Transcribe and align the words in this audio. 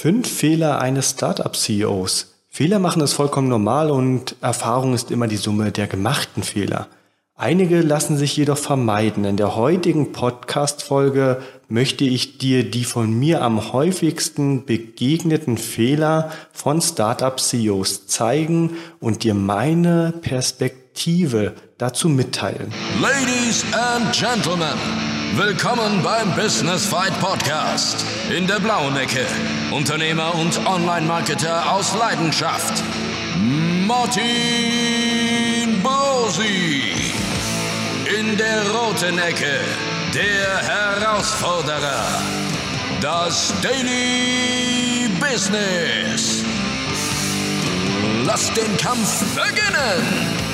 Fünf 0.00 0.30
Fehler 0.30 0.80
eines 0.80 1.10
Startup-CEOs. 1.10 2.32
Fehler 2.48 2.78
machen 2.78 3.02
ist 3.02 3.14
vollkommen 3.14 3.48
normal 3.48 3.90
und 3.90 4.36
Erfahrung 4.40 4.94
ist 4.94 5.10
immer 5.10 5.26
die 5.26 5.36
Summe 5.36 5.72
der 5.72 5.88
gemachten 5.88 6.44
Fehler. 6.44 6.86
Einige 7.34 7.80
lassen 7.80 8.16
sich 8.16 8.36
jedoch 8.36 8.58
vermeiden. 8.58 9.24
In 9.24 9.36
der 9.36 9.56
heutigen 9.56 10.12
Podcast-Folge 10.12 11.42
möchte 11.66 12.04
ich 12.04 12.38
dir 12.38 12.70
die 12.70 12.84
von 12.84 13.12
mir 13.12 13.42
am 13.42 13.72
häufigsten 13.72 14.66
begegneten 14.66 15.58
Fehler 15.58 16.30
von 16.52 16.80
Startup-CEOs 16.80 18.06
zeigen 18.06 18.76
und 19.00 19.24
dir 19.24 19.34
meine 19.34 20.14
Perspektive 20.20 21.54
dazu 21.76 22.08
mitteilen. 22.08 22.72
Ladies 23.02 23.64
and 23.72 24.12
Gentlemen, 24.12 24.78
willkommen 25.36 26.02
beim 26.02 26.34
Business 26.34 26.86
Fight 26.86 27.18
Podcast. 27.20 28.04
In 28.36 28.46
der 28.46 28.60
blauen 28.60 28.96
Ecke, 28.96 29.26
Unternehmer 29.70 30.34
und 30.34 30.64
Online-Marketer 30.66 31.72
aus 31.72 31.94
Leidenschaft, 31.94 32.82
Martin 33.86 34.22
Bosi. 35.82 37.12
In 38.18 38.36
der 38.36 38.70
roten 38.70 39.18
Ecke, 39.18 39.60
der 40.14 40.58
Herausforderer, 40.62 42.22
das 43.00 43.52
Daily 43.62 45.08
Business. 45.20 46.44
Lass 48.24 48.52
den 48.52 48.76
Kampf 48.76 49.24
beginnen! 49.34 50.47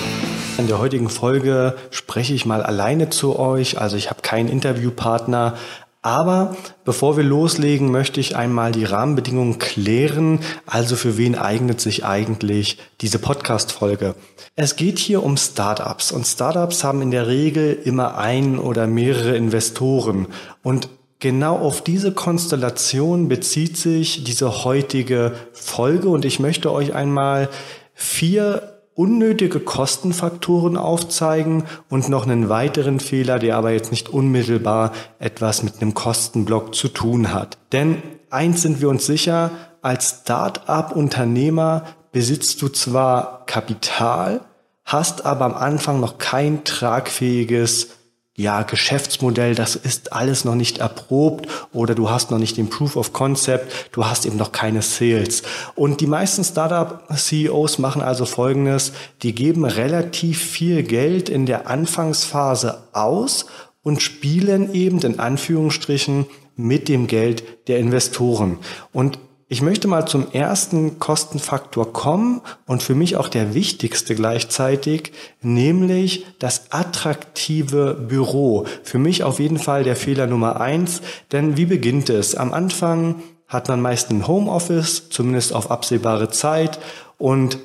In 0.57 0.69
der 0.69 0.79
heutigen 0.79 1.09
Folge 1.09 1.75
spreche 1.91 2.33
ich 2.33 2.47
mal 2.47 2.63
alleine 2.63 3.11
zu 3.11 3.39
euch, 3.39 3.81
also 3.81 3.97
ich 3.97 4.09
habe 4.09 4.23
keinen 4.23 4.49
Interviewpartner. 4.49 5.55
Aber 6.01 6.55
bevor 6.85 7.17
wir 7.17 7.25
loslegen, 7.25 7.91
möchte 7.91 8.21
ich 8.21 8.37
einmal 8.37 8.71
die 8.71 8.85
Rahmenbedingungen 8.85 9.59
klären. 9.59 10.41
Also 10.67 10.95
für 10.95 11.19
wen 11.19 11.35
eignet 11.35 11.81
sich 11.81 12.05
eigentlich 12.05 12.79
diese 13.01 13.19
Podcast-Folge? 13.19 14.15
Es 14.55 14.77
geht 14.77 14.99
hier 14.99 15.25
um 15.25 15.37
Startups 15.37 16.13
und 16.13 16.25
Startups 16.25 16.85
haben 16.85 17.03
in 17.03 17.11
der 17.11 17.27
Regel 17.27 17.73
immer 17.73 18.17
ein 18.17 18.59
oder 18.59 18.87
mehrere 18.87 19.37
Investoren 19.37 20.29
und 20.63 20.89
Genau 21.21 21.57
auf 21.57 21.83
diese 21.83 22.13
Konstellation 22.13 23.29
bezieht 23.29 23.79
sich 23.79 24.25
diese 24.25 24.65
heutige 24.65 25.33
Folge 25.55 26.11
und 26.11 26.27
ich 26.27 26.39
möchte 26.39 26.71
euch 26.71 26.93
einmal 26.93 27.49
vier 27.95 28.74
unnötige 28.95 29.61
Kostenfaktoren 29.61 30.77
aufzeigen 30.77 31.65
und 31.89 32.09
noch 32.09 32.25
einen 32.27 32.49
weiteren 32.49 33.01
Fehler, 33.01 33.39
der 33.39 33.57
aber 33.57 33.73
jetzt 33.73 33.91
nicht 33.91 34.09
unmittelbar 34.09 34.93
etwas 35.19 35.63
mit 35.63 35.81
einem 35.81 35.95
Kostenblock 35.95 36.75
zu 36.75 36.89
tun 36.89 37.33
hat. 37.33 37.59
Denn 37.73 38.03
eins 38.31 38.63
sind 38.63 38.81
wir 38.81 38.89
uns 38.89 39.07
sicher, 39.07 39.51
als 39.83 40.21
Start-up-Unternehmer 40.23 41.85
besitzt 42.13 42.63
du 42.63 42.69
zwar 42.69 43.45
Kapital, 43.47 44.43
hast 44.85 45.27
aber 45.27 45.45
am 45.45 45.55
Anfang 45.55 46.01
noch 46.01 46.19
kein 46.19 46.65
tragfähiges 46.65 47.91
ja, 48.37 48.63
Geschäftsmodell, 48.63 49.55
das 49.55 49.77
ist 49.77 50.13
alles 50.13 50.45
noch 50.45 50.57
nicht 50.57 50.79
erprobt 50.79 51.47
oder 51.73 51.95
du 51.95 52.11
hast 52.11 52.33
noch 52.33 52.39
nicht 52.39 52.57
den 52.57 52.69
Proof 52.69 52.97
of 52.97 53.13
Concept, 53.13 53.91
du 53.93 54.07
hast 54.07 54.27
eben 54.27 54.37
noch 54.37 54.51
keine 54.51 54.83
Sales. 54.83 55.43
Und 55.77 56.01
die 56.01 56.09
meisten 56.09 56.43
Startup-CEOs 56.43 57.79
machen 57.79 58.03
also 58.03 58.27
Folgendes, 58.27 58.93
die 59.23 59.35
geben 59.35 59.65
relativ 59.65 60.43
viel 60.43 60.83
Geld 60.83 61.29
in 61.29 61.47
der 61.47 61.69
Anfangsphase 61.69 62.83
aus 62.93 63.47
und 63.85 64.03
spielen 64.03 64.75
eben 64.75 65.01
in 65.03 65.21
Anführungsstrichen 65.21 66.27
mit 66.57 66.89
dem 66.89 67.07
Geld 67.07 67.45
der 67.69 67.79
Investoren. 67.79 68.59
Und 68.93 69.19
ich 69.55 69.63
möchte 69.63 69.87
mal 69.87 70.05
zum 70.05 70.33
ersten 70.33 70.99
Kostenfaktor 70.99 71.93
kommen 71.93 72.41
und 72.67 72.83
für 72.83 72.97
mich 72.97 73.15
auch 73.15 73.29
der 73.29 73.55
wichtigste 73.55 74.17
gleichzeitig, 74.17 75.13
nämlich 75.43 76.27
das 76.41 76.73
attraktive 76.73 77.95
Büro. 77.95 78.67
Für 78.83 78.99
mich 78.99 79.23
auf 79.23 79.39
jeden 79.39 79.59
Fall 79.59 79.85
der 79.85 79.95
Fehler 79.95 80.27
Nummer 80.27 80.61
eins, 80.61 81.03
denn 81.31 81.57
wie 81.57 81.67
beginnt 81.67 82.11
es? 82.11 82.35
Am 82.35 82.53
Anfang 82.53 83.23
hat 83.47 83.69
man 83.69 83.81
meist 83.81 84.11
ein 84.11 84.27
Homeoffice, 84.27 85.09
zumindest 85.11 85.53
auf 85.53 85.71
absehbare 85.71 86.31
Zeit 86.31 86.81
und 87.17 87.59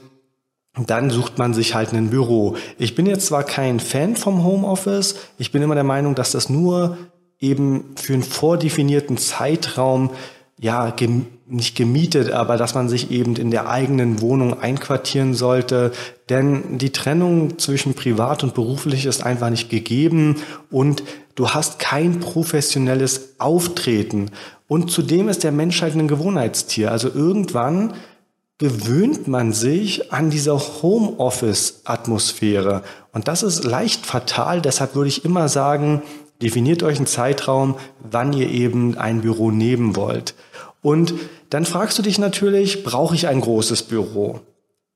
dann 0.78 1.09
sucht 1.09 1.40
man 1.40 1.56
sich 1.56 1.74
halt 1.74 1.91
ein 1.91 2.12
Büro. 2.12 2.56
Ich 2.78 2.94
bin 2.94 3.08
jetzt 3.08 3.25
zwar 3.25 3.41
kein 3.41 3.80
Fan 3.80 4.16
vom 4.16 4.44
Homeoffice, 4.44 5.16
ich 5.40 5.52
bin 5.52 5.64
immer 5.64 5.74
der 5.74 5.84
Meinung, 5.84 6.14
dass 6.14 6.34
das 6.34 6.50
nur 6.50 7.00
eben 7.40 7.96
für 7.96 8.14
einen 8.14 8.22
vordefinierten 8.22 9.18
Zeitraum 9.18 10.12
ja, 10.59 10.91
nicht 11.50 11.76
gemietet, 11.76 12.32
aber 12.32 12.56
dass 12.58 12.76
man 12.76 12.90
sich 12.90 13.10
eben 13.12 13.36
in 13.36 13.50
der 13.50 13.68
eigenen 13.70 14.22
Wohnung 14.22 14.62
einquartieren 14.62 15.34
sollte. 15.34 15.92
Denn 16.30 16.78
die 16.78 16.92
Trennung 16.92 17.58
zwischen 17.58 17.96
privat 17.96 18.44
und 18.44 18.54
beruflich 18.54 19.08
ist 19.08 19.26
einfach 19.26 19.50
nicht 19.50 19.70
gegeben 19.70 20.36
und 20.70 21.02
du 21.36 21.50
hast 21.50 21.80
kein 21.80 22.20
professionelles 22.20 23.40
Auftreten. 23.40 24.30
Und 24.68 24.92
zudem 24.92 25.28
ist 25.28 25.44
der 25.44 25.52
Mensch 25.52 25.82
halt 25.82 25.96
ein 25.96 26.08
Gewohnheitstier. 26.08 26.92
Also 26.92 27.09
irgendwann 27.09 27.96
gewöhnt 28.59 29.28
man 29.28 29.52
sich 29.52 30.14
an 30.14 30.30
dieser 30.30 30.59
Homeoffice-Atmosphäre. 30.59 32.84
Und 33.12 33.28
das 33.28 33.42
ist 33.42 33.64
leicht 33.64 34.06
fatal. 34.06 34.62
Deshalb 34.62 34.94
würde 34.94 35.08
ich 35.08 35.26
immer 35.26 35.50
sagen, 35.50 36.04
definiert 36.44 36.84
euch 36.84 36.98
einen 36.98 37.08
Zeitraum, 37.08 37.74
wann 38.00 38.34
ihr 38.34 38.50
eben 38.50 38.96
ein 38.98 39.22
Büro 39.22 39.50
nehmen 39.50 39.96
wollt. 39.96 40.36
Und 40.81 41.13
dann 41.50 41.66
fragst 41.66 41.97
du 41.97 42.01
dich 42.01 42.19
natürlich, 42.19 42.84
brauche 42.84 43.16
ich 43.16 43.28
ein 43.28 43.41
großes 43.41 43.84
Büro? 43.84 44.40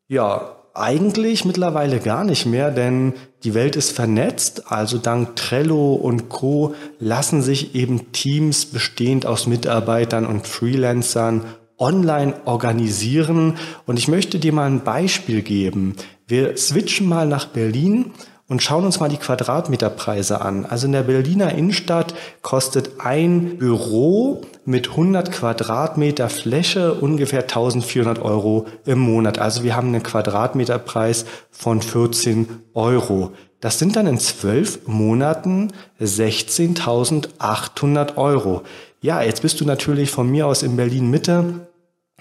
Ja, 0.07 0.55
eigentlich 0.73 1.45
mittlerweile 1.45 1.99
gar 1.99 2.23
nicht 2.23 2.45
mehr, 2.45 2.71
denn 2.71 3.13
die 3.43 3.53
Welt 3.53 3.75
ist 3.75 3.91
vernetzt, 3.91 4.71
also 4.71 4.97
dank 4.97 5.35
Trello 5.35 5.93
und 5.93 6.29
Co 6.29 6.73
lassen 6.99 7.41
sich 7.41 7.75
eben 7.75 8.11
Teams 8.11 8.65
bestehend 8.65 9.25
aus 9.25 9.45
Mitarbeitern 9.45 10.25
und 10.25 10.47
Freelancern 10.47 11.45
online 11.77 12.33
organisieren. 12.45 13.57
Und 13.85 13.99
ich 13.99 14.07
möchte 14.07 14.39
dir 14.39 14.53
mal 14.53 14.65
ein 14.65 14.83
Beispiel 14.83 15.41
geben. 15.41 15.95
Wir 16.27 16.57
switchen 16.57 17.07
mal 17.07 17.27
nach 17.27 17.47
Berlin 17.47 18.11
und 18.53 18.61
schauen 18.61 18.85
uns 18.85 18.99
mal 18.99 19.09
die 19.09 19.17
Quadratmeterpreise 19.17 20.41
an. 20.41 20.67
Also 20.67 20.85
in 20.85 20.91
der 20.91 21.01
Berliner 21.01 21.55
Innenstadt 21.55 22.13
kostet 22.43 22.99
ein 22.99 23.57
Büro 23.57 24.41
mit 24.63 24.91
100 24.91 25.31
Quadratmeter 25.31 26.29
Fläche 26.29 26.93
ungefähr 26.93 27.41
1400 27.41 28.19
Euro 28.19 28.67
im 28.85 28.99
Monat. 28.99 29.39
Also 29.39 29.63
wir 29.63 29.75
haben 29.75 29.87
einen 29.87 30.03
Quadratmeterpreis 30.03 31.25
von 31.49 31.81
14 31.81 32.47
Euro. 32.75 33.31
Das 33.59 33.79
sind 33.79 33.95
dann 33.95 34.05
in 34.05 34.19
zwölf 34.19 34.81
Monaten 34.85 35.73
16.800 35.99 38.17
Euro. 38.17 38.61
Ja, 39.01 39.23
jetzt 39.23 39.41
bist 39.41 39.61
du 39.61 39.65
natürlich 39.65 40.11
von 40.11 40.29
mir 40.29 40.45
aus 40.45 40.61
in 40.61 40.75
Berlin 40.75 41.09
Mitte 41.09 41.65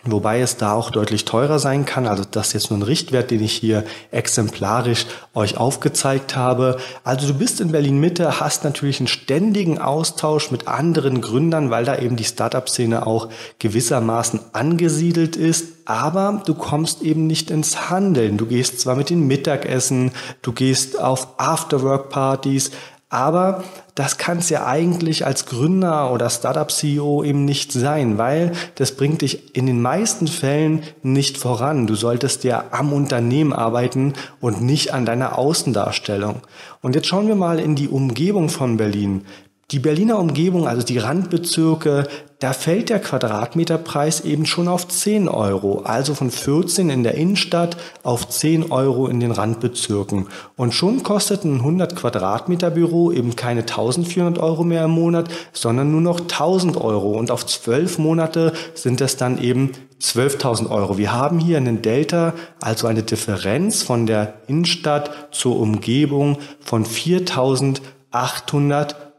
Wobei 0.05 0.41
es 0.41 0.57
da 0.57 0.73
auch 0.73 0.91
deutlich 0.91 1.25
teurer 1.25 1.61
sein 1.61 1.85
kann. 1.85 2.09
Also 2.09 2.25
das 2.29 2.49
ist 2.49 2.53
jetzt 2.55 2.71
nur 2.71 2.81
ein 2.81 2.83
Richtwert, 2.83 3.31
den 3.31 3.41
ich 3.41 3.53
hier 3.53 3.85
exemplarisch 4.11 5.07
euch 5.33 5.57
aufgezeigt 5.57 6.35
habe. 6.35 6.79
Also 7.05 7.29
du 7.29 7.35
bist 7.35 7.61
in 7.61 7.71
Berlin 7.71 8.01
Mitte, 8.01 8.41
hast 8.41 8.65
natürlich 8.65 8.99
einen 8.99 9.07
ständigen 9.07 9.79
Austausch 9.79 10.51
mit 10.51 10.67
anderen 10.67 11.21
Gründern, 11.21 11.71
weil 11.71 11.85
da 11.85 11.97
eben 11.99 12.17
die 12.17 12.25
Startup-Szene 12.25 13.07
auch 13.07 13.29
gewissermaßen 13.61 14.41
angesiedelt 14.53 15.37
ist. 15.37 15.69
Aber 15.85 16.43
du 16.47 16.55
kommst 16.55 17.03
eben 17.03 17.29
nicht 17.29 17.53
ins 17.53 17.89
Handeln. 17.89 18.39
Du 18.39 18.47
gehst 18.47 18.81
zwar 18.81 18.97
mit 18.97 19.09
den 19.09 19.29
Mittagessen, 19.29 20.11
du 20.43 20.51
gehst 20.51 20.99
auf 20.99 21.39
Afterwork-Partys, 21.39 22.73
aber 23.09 23.63
das 23.95 24.17
kann 24.17 24.39
es 24.39 24.49
ja 24.49 24.67
eigentlich 24.67 25.27
als 25.27 25.45
Gründer 25.45 26.13
oder 26.13 26.31
Startup-CEO 26.31 27.25
eben 27.25 27.45
nicht 27.45 27.73
sein, 27.73 28.17
weil 28.17 28.53
das 28.77 28.93
bringt 28.93 29.21
dich 29.21 29.55
in 29.55 29.67
den 29.67 29.83
meisten 29.83 30.29
Fällen 30.29 30.83
nicht 31.03 31.37
voran. 31.37 31.87
Du 31.87 31.95
solltest 31.95 32.45
ja 32.45 32.65
am 32.71 32.93
Unternehmen 32.93 33.53
arbeiten 33.53 34.15
und 34.41 34.63
nicht 34.63 34.95
an 34.95 35.05
deiner 35.05 35.39
Außendarstellung. 35.39 36.41
Und 36.81 36.95
jetzt 36.95 37.07
schauen 37.07 37.29
wir 37.29 37.37
mal 37.37 37.59
in 37.59 37.75
die 37.75 37.89
Umgebung 37.89 38.49
von 38.49 38.79
Berlin. 38.79 39.27
Die 39.71 39.79
Berliner 39.79 40.19
Umgebung, 40.19 40.69
also 40.69 40.83
die 40.83 40.99
Randbezirke, 40.99 42.07
da 42.41 42.53
fällt 42.53 42.91
der 42.91 42.99
Quadratmeterpreis 42.99 44.23
eben 44.23 44.45
schon 44.47 44.67
auf 44.67 44.89
10 44.89 45.29
Euro, 45.29 45.83
also 45.85 46.15
von 46.15 46.31
14 46.31 46.91
in 46.91 47.05
der 47.05 47.15
Innenstadt 47.15 47.77
auf 48.03 48.29
10 48.29 48.73
Euro 48.73 49.07
in 49.07 49.21
den 49.21 49.31
Randbezirken. 49.31 50.27
Und 50.57 50.75
schon 50.75 51.05
kostet 51.05 51.45
ein 51.45 51.59
100 51.59 51.95
Quadratmeter 51.95 52.71
Büro 52.71 53.13
eben 53.13 53.37
keine 53.37 53.61
1400 53.61 54.43
Euro 54.43 54.65
mehr 54.65 54.85
im 54.87 54.91
Monat, 54.91 55.31
sondern 55.53 55.93
nur 55.93 56.01
noch 56.01 56.19
1000 56.21 56.77
Euro. 56.77 57.13
Und 57.13 57.31
auf 57.31 57.47
12 57.47 57.99
Monate 57.99 58.53
sind 58.75 59.01
es 59.01 59.17
dann 59.17 59.41
eben 59.41 59.71
12.000 60.01 60.69
Euro. 60.69 60.99
Wir 60.99 61.13
haben 61.13 61.39
hier 61.39 61.59
einen 61.59 61.81
Delta, 61.81 62.35
also 62.61 62.89
eine 62.89 63.05
Differenz 63.05 63.85
von 63.85 64.07
der 64.07 64.35
Innenstadt 64.49 65.29
zur 65.31 65.61
Umgebung 65.61 66.39
von 66.61 66.85
4.800 66.85 67.81
Euro. 68.13 69.12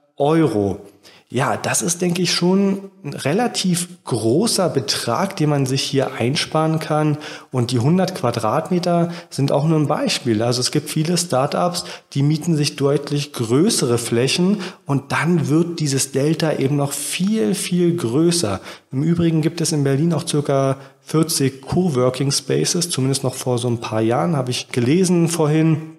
Ja, 1.34 1.58
das 1.58 1.82
ist, 1.82 2.04
denke 2.04 2.22
ich, 2.22 2.32
schon 2.32 2.92
ein 3.04 3.16
relativ 3.16 3.88
großer 4.04 4.70
Betrag, 4.70 5.36
den 5.36 5.50
man 5.50 5.66
sich 5.66 5.82
hier 5.82 6.14
einsparen 6.14 6.78
kann. 6.78 7.18
Und 7.50 7.72
die 7.72 7.80
100 7.80 8.14
Quadratmeter 8.14 9.12
sind 9.32 9.52
auch 9.52 9.66
nur 9.66 9.80
ein 9.80 9.88
Beispiel. 9.88 10.44
Also 10.44 10.62
es 10.62 10.70
gibt 10.70 10.92
viele 10.92 11.18
Startups, 11.18 11.86
die 12.14 12.22
mieten 12.22 12.56
sich 12.56 12.76
deutlich 12.76 13.34
größere 13.34 13.98
Flächen 13.98 14.60
und 14.86 15.12
dann 15.12 15.48
wird 15.48 15.80
dieses 15.80 16.12
Delta 16.12 16.54
eben 16.54 16.76
noch 16.76 16.92
viel, 16.92 17.56
viel 17.56 17.96
größer. 17.96 18.62
Im 18.92 19.02
Übrigen 19.02 19.42
gibt 19.42 19.60
es 19.60 19.72
in 19.72 19.84
Berlin 19.84 20.14
auch 20.14 20.28
circa 20.28 20.78
40 21.02 21.64
Coworking 21.64 22.32
Spaces, 22.32 22.92
zumindest 22.92 23.24
noch 23.24 23.34
vor 23.34 23.58
so 23.58 23.68
ein 23.70 23.80
paar 23.80 24.02
Jahren, 24.02 24.36
habe 24.36 24.52
ich 24.52 24.70
gelesen 24.70 25.30
vorhin. 25.30 25.93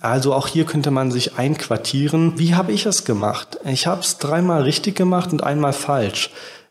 Also 0.00 0.34
auch 0.34 0.46
hier 0.46 0.64
könnte 0.64 0.90
man 0.90 1.10
sich 1.10 1.38
einquartieren. 1.38 2.38
Wie 2.38 2.54
habe 2.54 2.72
ich 2.72 2.86
es 2.86 3.04
gemacht? 3.04 3.58
Ich 3.64 3.86
habe 3.86 4.02
es 4.02 4.18
dreimal 4.18 4.62
richtig 4.62 4.96
gemacht 4.96 5.32
und 5.32 5.42
einmal 5.42 5.72
falsch. 5.72 6.30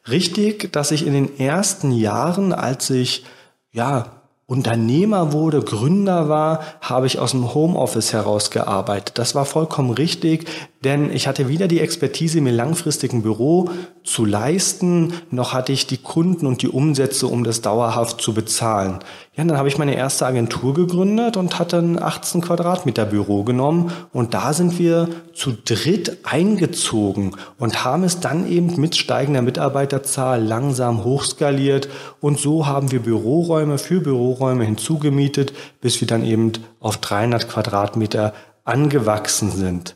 Richtig, 0.10 0.72
dass 0.72 0.92
ich 0.92 1.06
in 1.06 1.14
den 1.14 1.40
ersten 1.40 1.92
Jahren, 1.92 2.54
als 2.54 2.90
ich 2.90 3.26
ja 3.72 4.06
Unternehmer 4.50 5.34
wurde, 5.34 5.62
Gründer 5.62 6.30
war, 6.30 6.62
habe 6.80 7.06
ich 7.06 7.20
aus 7.20 7.32
dem 7.32 7.54
Homeoffice 7.54 8.14
heraus 8.14 8.50
gearbeitet. 8.50 9.18
Das 9.18 9.36
war 9.36 9.44
vollkommen 9.44 9.90
richtig, 9.90 10.48
denn 10.86 11.12
ich 11.12 11.28
hatte 11.28 11.50
weder 11.50 11.68
die 11.68 11.82
Expertise, 11.82 12.40
mir 12.40 12.54
langfristig 12.54 13.12
ein 13.12 13.24
Büro 13.24 13.70
zu 14.06 14.24
leisten, 14.24 15.12
noch 15.32 15.52
hatte 15.52 15.74
ich 15.74 15.86
die 15.86 15.98
Kunden 15.98 16.46
und 16.46 16.62
die 16.62 16.70
Umsätze, 16.70 17.28
um 17.28 17.44
das 17.44 17.60
dauerhaft 17.60 18.22
zu 18.22 18.34
bezahlen. 18.34 19.00
Ja, 19.38 19.44
dann 19.44 19.58
habe 19.60 19.68
ich 19.68 19.78
meine 19.78 19.96
erste 19.96 20.26
Agentur 20.26 20.74
gegründet 20.74 21.38
und 21.38 21.60
hatte 21.60 21.78
ein 21.78 22.02
18 22.02 22.42
Quadratmeter 22.42 23.06
Büro 23.06 23.44
genommen 23.44 23.92
und 24.12 24.34
da 24.34 24.52
sind 24.52 24.80
wir 24.80 25.10
zu 25.36 25.52
dritt 25.52 26.18
eingezogen 26.24 27.36
und 27.60 27.86
haben 27.86 28.04
es 28.04 28.20
dann 28.20 28.50
eben 28.50 28.82
mit 28.82 28.96
steigender 28.96 29.44
Mitarbeiterzahl 29.44 30.44
langsam 30.44 31.04
hochskaliert 31.04 31.88
und 32.20 32.40
so 32.40 32.66
haben 32.66 32.92
wir 32.92 33.00
Büroräume 33.00 33.78
für 33.78 34.00
Büroräume 34.00 34.64
hinzugemietet, 34.66 35.54
bis 35.82 36.02
wir 36.02 36.08
dann 36.08 36.26
eben 36.26 36.54
auf 36.80 36.98
300 36.98 37.48
Quadratmeter 37.48 38.34
angewachsen 38.66 39.52
sind. 39.52 39.94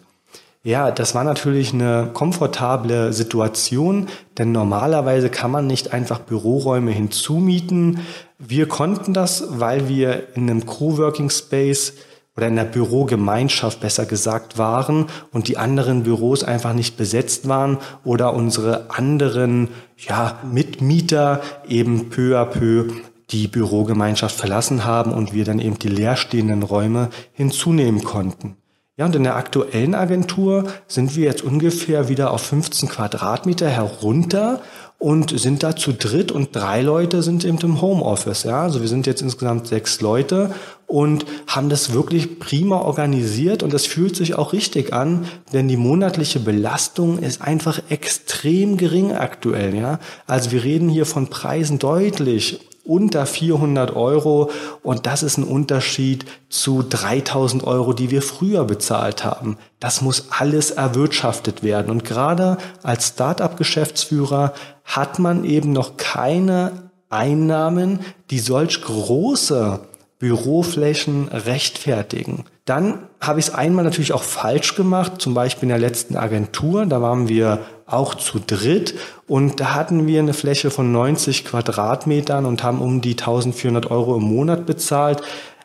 Ja, 0.63 0.91
das 0.91 1.15
war 1.15 1.23
natürlich 1.23 1.73
eine 1.73 2.11
komfortable 2.13 3.13
Situation, 3.13 4.09
denn 4.37 4.51
normalerweise 4.51 5.31
kann 5.31 5.49
man 5.49 5.65
nicht 5.65 5.91
einfach 5.91 6.19
Büroräume 6.19 6.91
hinzumieten. 6.91 8.01
Wir 8.47 8.67
konnten 8.67 9.13
das, 9.13 9.59
weil 9.59 9.87
wir 9.87 10.35
in 10.35 10.49
einem 10.49 10.65
Coworking 10.65 11.29
Space 11.29 11.93
oder 12.35 12.47
in 12.47 12.55
der 12.55 12.63
Bürogemeinschaft 12.63 13.79
besser 13.81 14.07
gesagt 14.07 14.57
waren 14.57 15.05
und 15.31 15.47
die 15.47 15.57
anderen 15.57 16.01
Büros 16.01 16.43
einfach 16.43 16.73
nicht 16.73 16.97
besetzt 16.97 17.47
waren 17.47 17.77
oder 18.03 18.33
unsere 18.33 18.89
anderen 18.89 19.67
ja, 19.95 20.39
Mitmieter 20.51 21.41
eben 21.67 22.09
peu 22.09 22.35
à 22.35 22.45
peu 22.45 22.87
die 23.29 23.47
Bürogemeinschaft 23.47 24.35
verlassen 24.35 24.85
haben 24.85 25.13
und 25.13 25.33
wir 25.33 25.45
dann 25.45 25.59
eben 25.59 25.77
die 25.77 25.89
leerstehenden 25.89 26.63
Räume 26.63 27.09
hinzunehmen 27.33 28.03
konnten. 28.03 28.57
Ja, 28.97 29.05
und 29.05 29.15
in 29.15 29.23
der 29.23 29.35
aktuellen 29.35 29.95
Agentur 29.95 30.65
sind 30.87 31.15
wir 31.15 31.25
jetzt 31.25 31.43
ungefähr 31.43 32.09
wieder 32.09 32.31
auf 32.31 32.41
15 32.41 32.89
Quadratmeter 32.89 33.69
herunter 33.69 34.61
und 35.01 35.37
sind 35.39 35.63
da 35.63 35.75
zu 35.75 35.93
dritt 35.93 36.31
und 36.31 36.55
drei 36.55 36.83
Leute 36.83 37.23
sind 37.23 37.43
eben 37.43 37.57
im 37.57 37.81
Homeoffice. 37.81 38.43
Ja, 38.43 38.61
also 38.61 38.81
wir 38.81 38.87
sind 38.87 39.07
jetzt 39.07 39.23
insgesamt 39.23 39.65
sechs 39.65 39.99
Leute 39.99 40.53
und 40.85 41.25
haben 41.47 41.69
das 41.69 41.91
wirklich 41.91 42.37
prima 42.37 42.77
organisiert 42.77 43.63
und 43.63 43.73
das 43.73 43.87
fühlt 43.87 44.15
sich 44.15 44.35
auch 44.35 44.53
richtig 44.53 44.93
an, 44.93 45.25
denn 45.53 45.67
die 45.67 45.75
monatliche 45.75 46.39
Belastung 46.39 47.17
ist 47.17 47.41
einfach 47.41 47.81
extrem 47.89 48.77
gering 48.77 49.11
aktuell. 49.11 49.75
Ja, 49.75 49.99
also 50.27 50.51
wir 50.51 50.63
reden 50.63 50.87
hier 50.87 51.07
von 51.07 51.29
Preisen 51.29 51.79
deutlich 51.79 52.59
unter 52.83 53.25
400 53.25 53.95
Euro 53.95 54.49
und 54.81 55.05
das 55.05 55.23
ist 55.23 55.37
ein 55.37 55.43
Unterschied 55.43 56.25
zu 56.49 56.83
3000 56.83 57.63
Euro, 57.63 57.93
die 57.93 58.11
wir 58.11 58.21
früher 58.21 58.65
bezahlt 58.65 59.23
haben. 59.23 59.57
Das 59.79 60.01
muss 60.01 60.27
alles 60.31 60.71
erwirtschaftet 60.71 61.63
werden 61.63 61.91
und 61.91 62.03
gerade 62.03 62.57
als 62.83 63.09
Startup-Geschäftsführer 63.09 64.53
hat 64.83 65.19
man 65.19 65.43
eben 65.45 65.71
noch 65.71 65.97
keine 65.97 66.89
Einnahmen, 67.09 67.99
die 68.29 68.39
solch 68.39 68.81
große 68.81 69.81
Büroflächen 70.21 71.29
rechtfertigen. 71.29 72.45
Dann 72.65 73.07
habe 73.19 73.39
ich 73.39 73.47
es 73.47 73.53
einmal 73.55 73.83
natürlich 73.83 74.13
auch 74.13 74.21
falsch 74.21 74.75
gemacht, 74.75 75.13
zum 75.19 75.33
Beispiel 75.33 75.63
in 75.63 75.69
der 75.69 75.79
letzten 75.79 76.15
Agentur, 76.15 76.85
da 76.85 77.01
waren 77.01 77.27
wir 77.27 77.65
auch 77.87 78.13
zu 78.13 78.39
dritt 78.39 78.93
und 79.27 79.59
da 79.59 79.73
hatten 79.73 80.05
wir 80.05 80.19
eine 80.19 80.33
Fläche 80.33 80.69
von 80.69 80.91
90 80.91 81.43
Quadratmetern 81.43 82.45
und 82.45 82.61
haben 82.63 82.81
um 82.81 83.01
die 83.01 83.13
1400 83.13 83.89
Euro 83.89 84.15
im 84.17 84.23
Monat 84.23 84.67
bezahlt. 84.67 85.23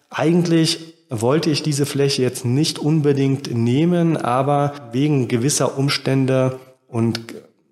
Eigentlich 0.08 0.94
wollte 1.10 1.50
ich 1.50 1.62
diese 1.62 1.84
Fläche 1.84 2.22
jetzt 2.22 2.46
nicht 2.46 2.78
unbedingt 2.78 3.54
nehmen, 3.54 4.16
aber 4.16 4.72
wegen 4.90 5.28
gewisser 5.28 5.76
Umstände 5.76 6.58
und 6.88 7.20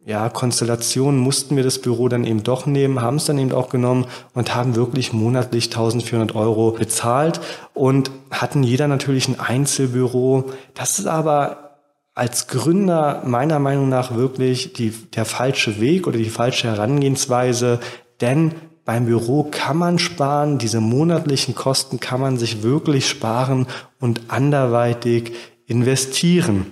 ja, 0.06 0.29
Konstellationen 0.29 1.19
mussten 1.19 1.56
wir 1.56 1.62
das 1.62 1.81
Büro 1.81 2.09
dann 2.09 2.25
eben 2.25 2.43
doch 2.43 2.67
nehmen, 2.67 3.01
haben 3.01 3.17
es 3.17 3.25
dann 3.25 3.39
eben 3.39 3.53
auch 3.53 3.71
genommen 3.71 4.06
und 4.35 4.55
haben 4.55 4.77
wirklich 4.77 5.15
monatlich 5.15 5.67
1400 5.67 6.35
Euro 6.35 6.73
bezahlt 6.73 7.41
und 7.73 8.11
hatten 8.31 8.62
jeder 8.62 8.87
natürlich 8.87 9.29
ein 9.29 9.41
Einzelbüro. 9.41 10.51
Das 10.75 10.99
ist 10.99 11.06
aber 11.06 11.79
als 12.15 12.49
Gründer 12.49 13.23
meiner 13.25 13.59
Meinung 13.59 13.89
nach 13.89 14.15
wirklich 14.15 14.75
die, 14.75 14.91
der 14.91 15.25
falsche 15.25 15.81
Weg 15.81 16.06
oder 16.06 16.19
die 16.19 16.31
falsche 16.31 16.69
Herangehensweise, 16.69 17.81
denn 18.21 18.55
beim 18.85 19.06
Büro 19.06 19.49
kann 19.51 19.79
man 19.79 19.99
sparen, 19.99 20.59
diese 20.59 20.81
monatlichen 20.81 21.55
Kosten 21.55 21.99
kann 21.99 22.21
man 22.21 22.37
sich 22.37 22.62
wirklich 22.62 23.09
sparen 23.09 23.67
und 23.99 24.21
anderweitig 24.29 25.33
investieren. 25.67 26.67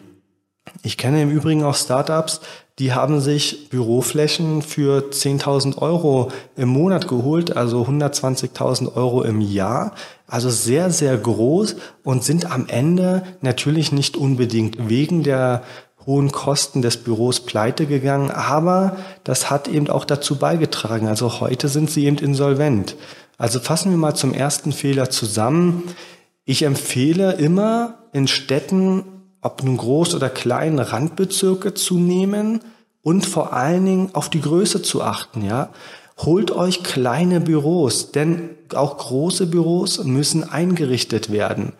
Ich 0.83 0.99
kenne 0.99 1.23
im 1.23 1.31
Übrigen 1.31 1.65
auch 1.65 1.75
Startups, 1.75 2.41
die 2.79 2.93
haben 2.93 3.21
sich 3.21 3.69
Büroflächen 3.69 4.63
für 4.63 5.11
10.000 5.11 5.79
Euro 5.79 6.29
im 6.57 6.71
Monat 6.71 7.07
geholt, 7.07 7.57
also 7.57 7.83
120.000 7.83 8.97
Euro 8.97 9.23
im 9.23 9.41
Jahr. 9.41 9.93
Also 10.27 10.49
sehr, 10.49 10.91
sehr 10.91 11.17
groß 11.19 11.77
und 12.03 12.25
sind 12.25 12.51
am 12.51 12.67
Ende 12.69 13.23
natürlich 13.43 13.93
nicht 13.93 14.17
unbedingt 14.17 14.89
wegen 14.89 15.23
der 15.23 15.63
hohen 16.07 16.33
Kosten 16.33 16.83
des 16.83 16.97
Büros 16.97 17.41
pleite 17.41 17.87
gegangen, 17.87 18.31
aber 18.31 18.97
das 19.25 19.51
hat 19.51 19.69
eben 19.69 19.89
auch 19.89 20.05
dazu 20.05 20.37
beigetragen. 20.37 21.07
Also 21.07 21.41
heute 21.41 21.69
sind 21.69 21.91
sie 21.91 22.07
eben 22.07 22.19
insolvent. 22.19 22.97
Also 23.39 23.61
fassen 23.61 23.91
wir 23.91 23.99
mal 23.99 24.15
zum 24.15 24.35
ersten 24.35 24.73
Fehler 24.73 25.11
zusammen. 25.11 25.85
Ich 26.45 26.63
empfehle 26.63 27.35
immer 27.35 27.99
in 28.13 28.27
Städten 28.27 29.05
ob 29.43 29.63
nun 29.63 29.77
groß 29.77 30.15
oder 30.15 30.31
klein, 30.31 30.79
Randbezirke 30.79 31.75
zu 31.75 31.99
nehmen 31.99 32.61
und 33.03 33.27
vor 33.27 33.53
allen 33.53 33.85
Dingen 33.85 34.11
auf 34.15 34.31
die 34.31 34.41
Größe 34.41 34.83
zu 34.83 35.03
achten, 35.03 35.45
ja. 35.45 35.71
Holt 36.19 36.53
euch 36.53 36.85
kleine 36.85 37.41
Büros, 37.41 38.13
denn 38.13 38.51
auch 38.75 38.99
große 38.99 39.47
Büros 39.47 40.05
müssen 40.05 40.49
eingerichtet 40.49 41.33
werden. 41.33 41.73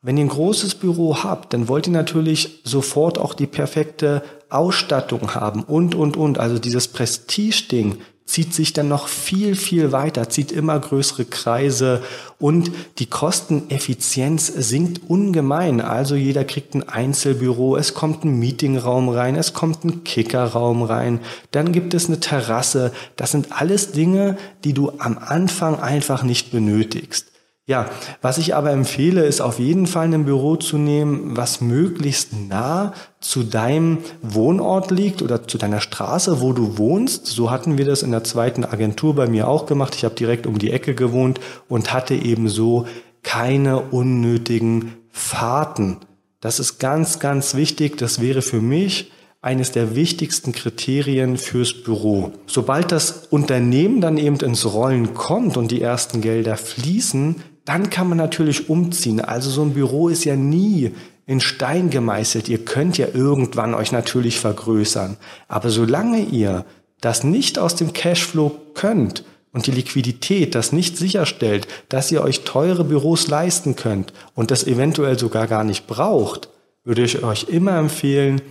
Wenn 0.00 0.16
ihr 0.16 0.24
ein 0.24 0.30
großes 0.30 0.76
Büro 0.76 1.22
habt, 1.22 1.52
dann 1.52 1.68
wollt 1.68 1.86
ihr 1.86 1.92
natürlich 1.92 2.62
sofort 2.64 3.18
auch 3.18 3.34
die 3.34 3.46
perfekte 3.46 4.22
Ausstattung 4.48 5.34
haben 5.34 5.62
und, 5.62 5.94
und, 5.94 6.16
und. 6.16 6.38
Also 6.38 6.58
dieses 6.58 6.88
Prestige-Ding 6.88 7.98
zieht 8.30 8.54
sich 8.54 8.72
dann 8.72 8.86
noch 8.86 9.08
viel, 9.08 9.56
viel 9.56 9.90
weiter, 9.90 10.28
zieht 10.28 10.52
immer 10.52 10.78
größere 10.78 11.24
Kreise 11.24 12.00
und 12.38 12.70
die 13.00 13.06
Kosteneffizienz 13.06 14.46
sinkt 14.46 15.10
ungemein. 15.10 15.80
Also 15.80 16.14
jeder 16.14 16.44
kriegt 16.44 16.76
ein 16.76 16.88
Einzelbüro, 16.88 17.76
es 17.76 17.92
kommt 17.92 18.24
ein 18.24 18.38
Meetingraum 18.38 19.08
rein, 19.08 19.34
es 19.34 19.52
kommt 19.52 19.84
ein 19.84 20.04
Kickerraum 20.04 20.84
rein, 20.84 21.18
dann 21.50 21.72
gibt 21.72 21.92
es 21.92 22.06
eine 22.06 22.20
Terrasse. 22.20 22.92
Das 23.16 23.32
sind 23.32 23.48
alles 23.50 23.90
Dinge, 23.90 24.38
die 24.62 24.74
du 24.74 24.92
am 24.98 25.18
Anfang 25.18 25.80
einfach 25.80 26.22
nicht 26.22 26.52
benötigst. 26.52 27.32
Ja, 27.66 27.88
was 28.20 28.38
ich 28.38 28.56
aber 28.56 28.72
empfehle, 28.72 29.24
ist 29.24 29.40
auf 29.40 29.60
jeden 29.60 29.86
Fall 29.86 30.12
ein 30.12 30.24
Büro 30.24 30.56
zu 30.56 30.76
nehmen, 30.76 31.36
was 31.36 31.60
möglichst 31.60 32.32
nah 32.32 32.94
zu 33.20 33.44
deinem 33.44 33.98
Wohnort 34.22 34.90
liegt 34.90 35.22
oder 35.22 35.46
zu 35.46 35.56
deiner 35.56 35.80
Straße, 35.80 36.40
wo 36.40 36.52
du 36.52 36.78
wohnst. 36.78 37.26
So 37.26 37.50
hatten 37.50 37.78
wir 37.78 37.84
das 37.84 38.02
in 38.02 38.10
der 38.10 38.24
zweiten 38.24 38.64
Agentur 38.64 39.14
bei 39.14 39.28
mir 39.28 39.46
auch 39.46 39.66
gemacht. 39.66 39.94
Ich 39.94 40.04
habe 40.04 40.16
direkt 40.16 40.48
um 40.48 40.58
die 40.58 40.72
Ecke 40.72 40.96
gewohnt 40.96 41.38
und 41.68 41.92
hatte 41.92 42.14
ebenso 42.14 42.86
keine 43.22 43.78
unnötigen 43.78 44.96
Fahrten. 45.10 45.98
Das 46.40 46.58
ist 46.58 46.78
ganz, 46.78 47.20
ganz 47.20 47.54
wichtig. 47.54 47.98
Das 47.98 48.20
wäre 48.20 48.42
für 48.42 48.60
mich 48.60 49.12
eines 49.42 49.72
der 49.72 49.94
wichtigsten 49.94 50.52
Kriterien 50.52 51.36
fürs 51.36 51.72
Büro. 51.72 52.32
Sobald 52.46 52.92
das 52.92 53.26
Unternehmen 53.30 54.00
dann 54.00 54.18
eben 54.18 54.36
ins 54.36 54.66
Rollen 54.66 55.14
kommt 55.14 55.56
und 55.56 55.70
die 55.70 55.80
ersten 55.80 56.20
Gelder 56.20 56.56
fließen, 56.56 57.36
dann 57.70 57.88
kann 57.88 58.08
man 58.08 58.18
natürlich 58.18 58.68
umziehen. 58.68 59.20
Also 59.20 59.48
so 59.48 59.62
ein 59.62 59.74
Büro 59.74 60.08
ist 60.08 60.24
ja 60.24 60.34
nie 60.34 60.90
in 61.24 61.38
Stein 61.38 61.88
gemeißelt. 61.88 62.48
Ihr 62.48 62.64
könnt 62.64 62.98
ja 62.98 63.06
irgendwann 63.14 63.74
euch 63.74 63.92
natürlich 63.92 64.40
vergrößern. 64.40 65.16
Aber 65.46 65.70
solange 65.70 66.18
ihr 66.18 66.64
das 67.00 67.22
nicht 67.22 67.60
aus 67.60 67.76
dem 67.76 67.92
Cashflow 67.92 68.50
könnt 68.74 69.22
und 69.52 69.68
die 69.68 69.70
Liquidität 69.70 70.56
das 70.56 70.72
nicht 70.72 70.96
sicherstellt, 70.96 71.68
dass 71.88 72.10
ihr 72.10 72.22
euch 72.22 72.42
teure 72.42 72.82
Büros 72.82 73.28
leisten 73.28 73.76
könnt 73.76 74.14
und 74.34 74.50
das 74.50 74.66
eventuell 74.66 75.16
sogar 75.16 75.46
gar 75.46 75.62
nicht 75.62 75.86
braucht, 75.86 76.48
würde 76.82 77.04
ich 77.04 77.22
euch 77.22 77.50
immer 77.50 77.78
empfehlen, 77.78 78.42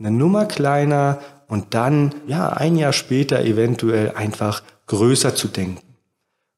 eine 0.00 0.10
Nummer 0.10 0.44
kleiner 0.44 1.20
und 1.46 1.72
dann, 1.74 2.16
ja, 2.26 2.48
ein 2.48 2.74
Jahr 2.74 2.92
später 2.92 3.44
eventuell 3.44 4.10
einfach 4.16 4.64
größer 4.88 5.36
zu 5.36 5.46
denken. 5.46 5.85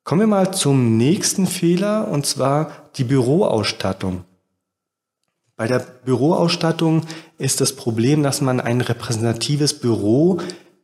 Kommen 0.08 0.22
wir 0.22 0.26
mal 0.26 0.54
zum 0.54 0.96
nächsten 0.96 1.46
Fehler 1.46 2.08
und 2.08 2.24
zwar 2.24 2.88
die 2.96 3.04
Büroausstattung. 3.04 4.24
Bei 5.54 5.66
der 5.66 5.80
Büroausstattung 5.80 7.02
ist 7.36 7.60
das 7.60 7.76
Problem, 7.76 8.22
dass 8.22 8.40
man 8.40 8.58
ein 8.58 8.80
repräsentatives 8.80 9.78
Büro 9.80 10.40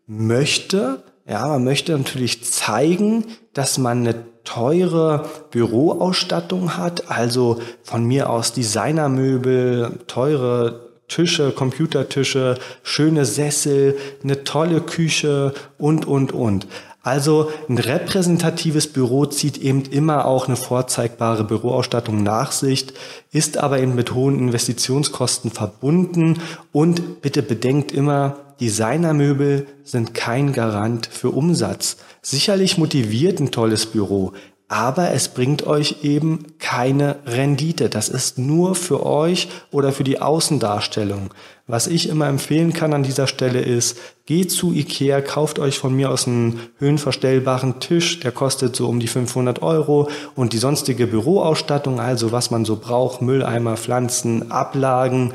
möchte. 0.07 1.03
Ja, 1.27 1.49
man 1.49 1.65
möchte 1.65 1.97
natürlich 1.97 2.45
zeigen, 2.45 3.25
dass 3.55 3.79
man 3.79 4.01
eine 4.01 4.15
teure 4.45 5.25
Büroausstattung 5.51 6.77
hat, 6.77 7.11
also 7.11 7.63
von 7.83 8.05
mir 8.05 8.29
aus 8.29 8.53
Designermöbel, 8.53 10.01
teure 10.07 10.91
Tische, 11.09 11.53
Computertische, 11.53 12.59
schöne 12.83 13.25
Sessel, 13.25 13.97
eine 14.23 14.45
tolle 14.45 14.83
Küche 14.83 15.55
und, 15.79 16.05
und, 16.05 16.33
und. 16.33 16.67
Also 17.05 17.51
ein 17.69 17.77
repräsentatives 17.77 18.89
Büro 18.89 19.27
zieht 19.27 19.59
eben 19.59 19.83
immer 19.83 20.25
auch 20.25 20.47
eine 20.49 20.57
vorzeigbare 20.57 21.45
Büroausstattung 21.45 22.23
nach 22.23 22.51
sich, 22.51 22.87
ist 23.31 23.59
aber 23.59 23.79
eben 23.79 23.95
mit 23.95 24.15
hohen 24.15 24.39
Investitionskosten 24.39 25.51
verbunden 25.51 26.41
und 26.73 27.21
bitte 27.21 27.43
bedenkt 27.43 27.93
immer, 27.93 28.37
Designermöbel 28.59 29.67
sind 29.83 30.15
kein 30.15 30.53
Garant 30.55 31.07
für 31.07 31.31
Umsatz. 31.31 31.99
Sicherlich 32.23 32.79
motiviert 32.79 33.39
ein 33.39 33.51
tolles 33.51 33.85
Büro, 33.85 34.33
aber 34.69 35.13
es 35.13 35.29
bringt 35.29 35.67
euch 35.67 35.97
eben 36.03 36.47
keine 36.59 37.17
Rendite. 37.27 37.91
Das 37.91 38.09
ist 38.09 38.39
nur 38.39 38.75
für 38.75 39.05
euch 39.05 39.49
oder 39.71 39.93
für 39.93 40.05
die 40.05 40.21
Außendarstellung. 40.21 41.31
Was 41.67 41.87
ich 41.87 42.11
immer 42.11 42.29
empfehlen 42.29 42.75
kann 42.75 42.93
an 42.93 43.03
dieser 43.03 43.27
Stelle 43.27 43.61
ist, 43.61 43.99
geht 44.27 44.51
zu 44.51 44.73
Ikea, 44.73 45.23
kauft 45.23 45.59
euch 45.59 45.79
von 45.79 45.95
mir 45.95 46.11
aus 46.11 46.27
einen 46.27 46.61
höhenverstellbaren 46.79 47.81
Tisch, 47.81 48.21
der 48.21 48.33
kostet 48.33 48.77
so 48.77 48.89
um 48.89 49.01
die 49.01 49.07
500 49.07 49.63
Euro 49.63 50.09
und 50.35 50.53
die 50.53 50.59
sonstige 50.59 51.07
Büroausstattung, 51.07 52.01
also 52.01 52.33
was 52.33 52.51
man 52.51 52.67
so 52.67 52.77
braucht, 52.77 53.23
Mülleimer, 53.23 53.79
Pflanzen, 53.79 54.51
Ablagen 54.51 55.33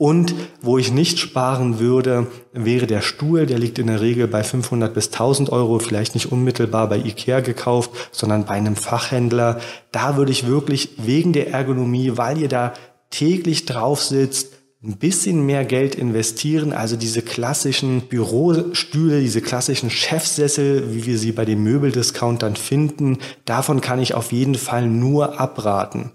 und 0.00 0.34
wo 0.62 0.78
ich 0.78 0.90
nicht 0.90 1.18
sparen 1.18 1.78
würde, 1.78 2.26
wäre 2.54 2.86
der 2.86 3.02
Stuhl, 3.02 3.44
der 3.44 3.58
liegt 3.58 3.78
in 3.78 3.88
der 3.88 4.00
Regel 4.00 4.28
bei 4.28 4.42
500 4.42 4.94
bis 4.94 5.08
1000 5.08 5.52
Euro, 5.52 5.78
vielleicht 5.78 6.14
nicht 6.14 6.32
unmittelbar 6.32 6.88
bei 6.88 6.96
Ikea 6.96 7.40
gekauft, 7.40 7.90
sondern 8.10 8.46
bei 8.46 8.54
einem 8.54 8.76
Fachhändler. 8.76 9.60
Da 9.92 10.16
würde 10.16 10.32
ich 10.32 10.46
wirklich 10.46 10.92
wegen 10.96 11.34
der 11.34 11.50
Ergonomie, 11.50 12.12
weil 12.14 12.38
ihr 12.38 12.48
da 12.48 12.72
täglich 13.10 13.66
drauf 13.66 14.02
sitzt, 14.02 14.54
ein 14.82 14.96
bisschen 14.96 15.44
mehr 15.44 15.66
Geld 15.66 15.96
investieren, 15.96 16.72
also 16.72 16.96
diese 16.96 17.20
klassischen 17.20 18.00
Bürostühle, 18.08 19.20
diese 19.20 19.42
klassischen 19.42 19.90
Chefsessel, 19.90 20.94
wie 20.94 21.04
wir 21.04 21.18
sie 21.18 21.32
bei 21.32 21.44
den 21.44 21.62
Möbeldiscountern 21.62 22.56
finden, 22.56 23.18
davon 23.44 23.82
kann 23.82 24.00
ich 24.00 24.14
auf 24.14 24.32
jeden 24.32 24.54
Fall 24.54 24.86
nur 24.86 25.38
abraten. 25.38 26.12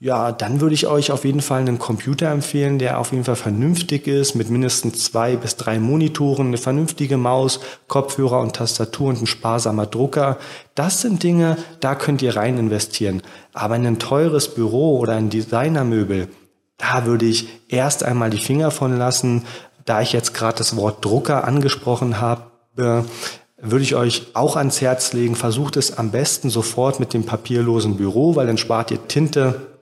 Ja, 0.00 0.32
dann 0.32 0.60
würde 0.60 0.74
ich 0.74 0.86
euch 0.86 1.12
auf 1.12 1.24
jeden 1.24 1.40
Fall 1.40 1.60
einen 1.60 1.78
Computer 1.78 2.28
empfehlen, 2.30 2.78
der 2.78 2.98
auf 2.98 3.12
jeden 3.12 3.24
Fall 3.24 3.36
vernünftig 3.36 4.06
ist, 4.06 4.34
mit 4.34 4.50
mindestens 4.50 5.04
zwei 5.04 5.36
bis 5.36 5.56
drei 5.56 5.78
Monitoren, 5.78 6.48
eine 6.48 6.58
vernünftige 6.58 7.16
Maus, 7.16 7.60
Kopfhörer 7.86 8.40
und 8.40 8.56
Tastatur 8.56 9.08
und 9.08 9.22
ein 9.22 9.26
sparsamer 9.26 9.86
Drucker. 9.86 10.36
Das 10.74 11.00
sind 11.00 11.22
Dinge, 11.22 11.56
da 11.80 11.94
könnt 11.94 12.22
ihr 12.22 12.36
rein 12.36 12.58
investieren. 12.58 13.22
Aber 13.52 13.76
in 13.76 13.86
ein 13.86 13.98
teures 14.00 14.52
Büro 14.52 14.98
oder 14.98 15.14
ein 15.14 15.30
Designermöbel, 15.30 16.28
da 16.76 17.06
würde 17.06 17.26
ich 17.26 17.48
erst 17.68 18.02
einmal 18.02 18.30
die 18.30 18.38
Finger 18.38 18.72
von 18.72 18.98
lassen. 18.98 19.44
Da 19.84 20.02
ich 20.02 20.12
jetzt 20.12 20.34
gerade 20.34 20.58
das 20.58 20.76
Wort 20.76 21.04
Drucker 21.04 21.44
angesprochen 21.44 22.20
habe, 22.20 22.42
würde 22.76 23.82
ich 23.82 23.94
euch 23.94 24.26
auch 24.34 24.56
ans 24.56 24.80
Herz 24.80 25.12
legen, 25.12 25.36
versucht 25.36 25.76
es 25.76 25.96
am 25.96 26.10
besten 26.10 26.50
sofort 26.50 27.00
mit 27.00 27.14
dem 27.14 27.24
papierlosen 27.24 27.96
Büro, 27.96 28.34
weil 28.34 28.46
dann 28.46 28.58
spart 28.58 28.90
ihr 28.90 29.06
Tinte, 29.08 29.73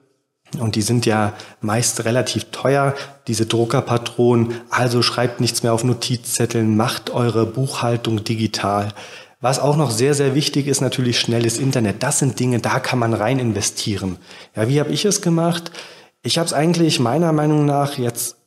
und 0.59 0.75
die 0.75 0.81
sind 0.81 1.05
ja 1.05 1.33
meist 1.61 2.05
relativ 2.05 2.45
teuer, 2.51 2.95
diese 3.27 3.45
Druckerpatronen. 3.45 4.53
Also 4.69 5.01
schreibt 5.01 5.41
nichts 5.41 5.63
mehr 5.63 5.73
auf 5.73 5.83
Notizzetteln, 5.83 6.75
macht 6.75 7.09
eure 7.09 7.45
Buchhaltung 7.45 8.23
digital. 8.23 8.89
Was 9.41 9.59
auch 9.59 9.75
noch 9.75 9.91
sehr, 9.91 10.13
sehr 10.13 10.35
wichtig 10.35 10.67
ist, 10.67 10.79
natürlich 10.79 11.19
schnelles 11.19 11.57
Internet. 11.57 12.01
Das 12.01 12.19
sind 12.19 12.39
Dinge, 12.39 12.59
da 12.59 12.79
kann 12.79 12.99
man 12.99 13.13
rein 13.13 13.39
investieren. 13.39 14.17
Ja, 14.55 14.69
wie 14.69 14.79
habe 14.79 14.91
ich 14.91 15.03
es 15.03 15.21
gemacht? 15.21 15.71
Ich 16.21 16.37
habe 16.37 16.47
es 16.47 16.53
eigentlich 16.53 16.99
meiner 16.99 17.33
Meinung 17.33 17.65
nach 17.65 17.97
jetzt 17.97 18.37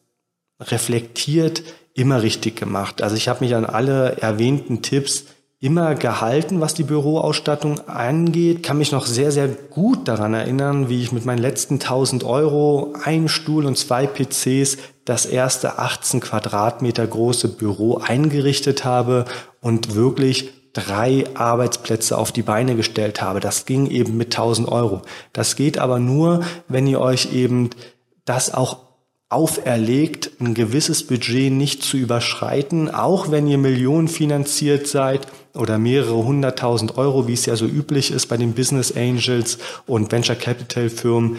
reflektiert 0.59 1.63
immer 1.93 2.23
richtig 2.23 2.57
gemacht. 2.57 3.03
Also 3.03 3.17
ich 3.17 3.29
habe 3.29 3.45
mich 3.45 3.55
an 3.55 3.67
alle 3.67 4.17
erwähnten 4.23 4.83
Tipps 4.83 5.25
immer 5.61 5.95
gehalten, 5.95 6.61
was 6.61 6.75
die 6.75 6.85
Büroausstattung 6.85 7.89
angeht. 7.89 8.63
Kann 8.63 8.79
mich 8.79 8.93
noch 8.93 9.07
sehr, 9.07 9.33
sehr 9.33 9.49
gut 9.49 10.07
daran 10.07 10.35
erinnern, 10.35 10.89
wie 10.89 11.03
ich 11.03 11.13
mit 11.13 11.25
meinen 11.25 11.39
letzten 11.39 11.75
1000 11.75 12.25
Euro, 12.25 12.93
ein 13.03 13.29
Stuhl 13.29 13.65
und 13.65 13.79
zwei 13.79 14.07
PCs 14.07 14.77
das 15.05 15.25
erste 15.25 15.79
18 15.79 16.21
Quadratmeter 16.21 17.07
große 17.07 17.49
Büro 17.49 17.99
eingerichtet 17.99 18.85
habe 18.85 19.25
und 19.61 19.95
wirklich 19.95 20.51
drei 20.75 21.25
Arbeitsplätze 21.35 22.19
auf 22.19 22.33
die 22.33 22.43
Beine 22.43 22.77
gestellt 22.77 23.23
habe. 23.23 23.41
Das 23.41 23.65
ging 23.65 23.87
eben 23.87 24.17
mit 24.17 24.37
1000 24.37 24.69
Euro. 24.69 25.03
Das 25.33 25.57
geht 25.57 25.79
aber 25.79 25.99
nur, 25.99 26.43
wenn 26.69 26.87
ihr 26.87 27.01
euch 27.01 27.33
eben 27.33 27.71
das 28.27 28.53
auch 28.53 28.86
auferlegt, 29.29 30.31
ein 30.41 30.55
gewisses 30.55 31.05
Budget 31.05 31.53
nicht 31.53 31.83
zu 31.83 31.97
überschreiten, 31.97 32.89
auch 32.89 33.31
wenn 33.31 33.49
ihr 33.49 33.59
Millionen 33.59 34.07
finanziert 34.07 34.87
seid 34.87 35.27
oder 35.55 35.79
mehrere 35.79 36.25
hunderttausend 36.25 36.97
Euro, 36.97 37.27
wie 37.27 37.33
es 37.33 37.47
ja 37.47 37.57
so 37.57 37.67
üblich 37.67 38.13
ist 38.13 38.27
bei 38.27 38.37
den 38.37 38.53
Business 38.53 38.97
Angels 38.97 39.59
und 39.87 40.13
Venture 40.13 40.37
Capital 40.37 40.89
Firmen. 40.89 41.39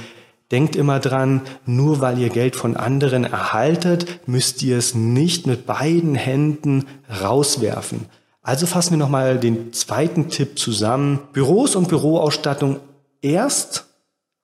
Denkt 0.52 0.76
immer 0.76 1.00
dran, 1.00 1.42
nur 1.66 2.02
weil 2.02 2.20
ihr 2.20 2.30
Geld 2.30 2.56
von 2.56 2.76
anderen 2.76 3.24
erhaltet, 3.24 4.28
müsst 4.28 4.64
ihr 4.64 4.78
es 4.78 4.96
nicht 4.96 5.48
mit 5.48 5.66
beiden 5.66 6.16
Händen 6.16 6.86
rauswerfen. 7.22 8.06
Also 8.42 8.66
fassen 8.66 8.92
wir 8.92 8.98
nochmal 8.98 9.40
den 9.40 9.74
zweiten 9.74 10.30
Tipp 10.30 10.58
zusammen. 10.58 11.20
Büros 11.34 11.76
und 11.76 11.90
Büroausstattung 11.90 12.80
erst, 13.22 13.88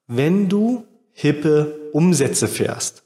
wenn 0.07 0.50
du 0.50 0.85
hippe 1.13 1.89
Umsätze 1.93 2.50
fährst 2.50 3.02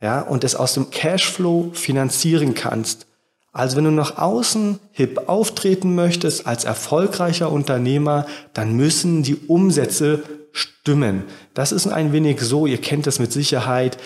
ja, 0.00 0.20
und 0.20 0.44
es 0.44 0.54
aus 0.54 0.74
dem 0.74 0.90
Cashflow 0.90 1.70
finanzieren 1.74 2.54
kannst. 2.54 3.06
Also 3.52 3.76
wenn 3.76 3.84
du 3.84 3.90
nach 3.90 4.16
außen 4.16 4.78
hip 4.92 5.28
auftreten 5.28 5.94
möchtest 5.94 6.46
als 6.46 6.64
erfolgreicher 6.64 7.50
Unternehmer, 7.50 8.26
dann 8.54 8.76
müssen 8.76 9.22
die 9.22 9.36
Umsätze 9.36 10.22
stimmen. 10.52 11.24
Das 11.54 11.72
ist 11.72 11.86
ein 11.88 12.12
wenig 12.12 12.40
so, 12.40 12.66
ihr 12.66 12.78
kennt 12.78 13.06
das 13.06 13.18
mit 13.18 13.32
Sicherheit. 13.32 13.98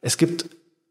Es 0.00 0.18
gibt 0.18 0.46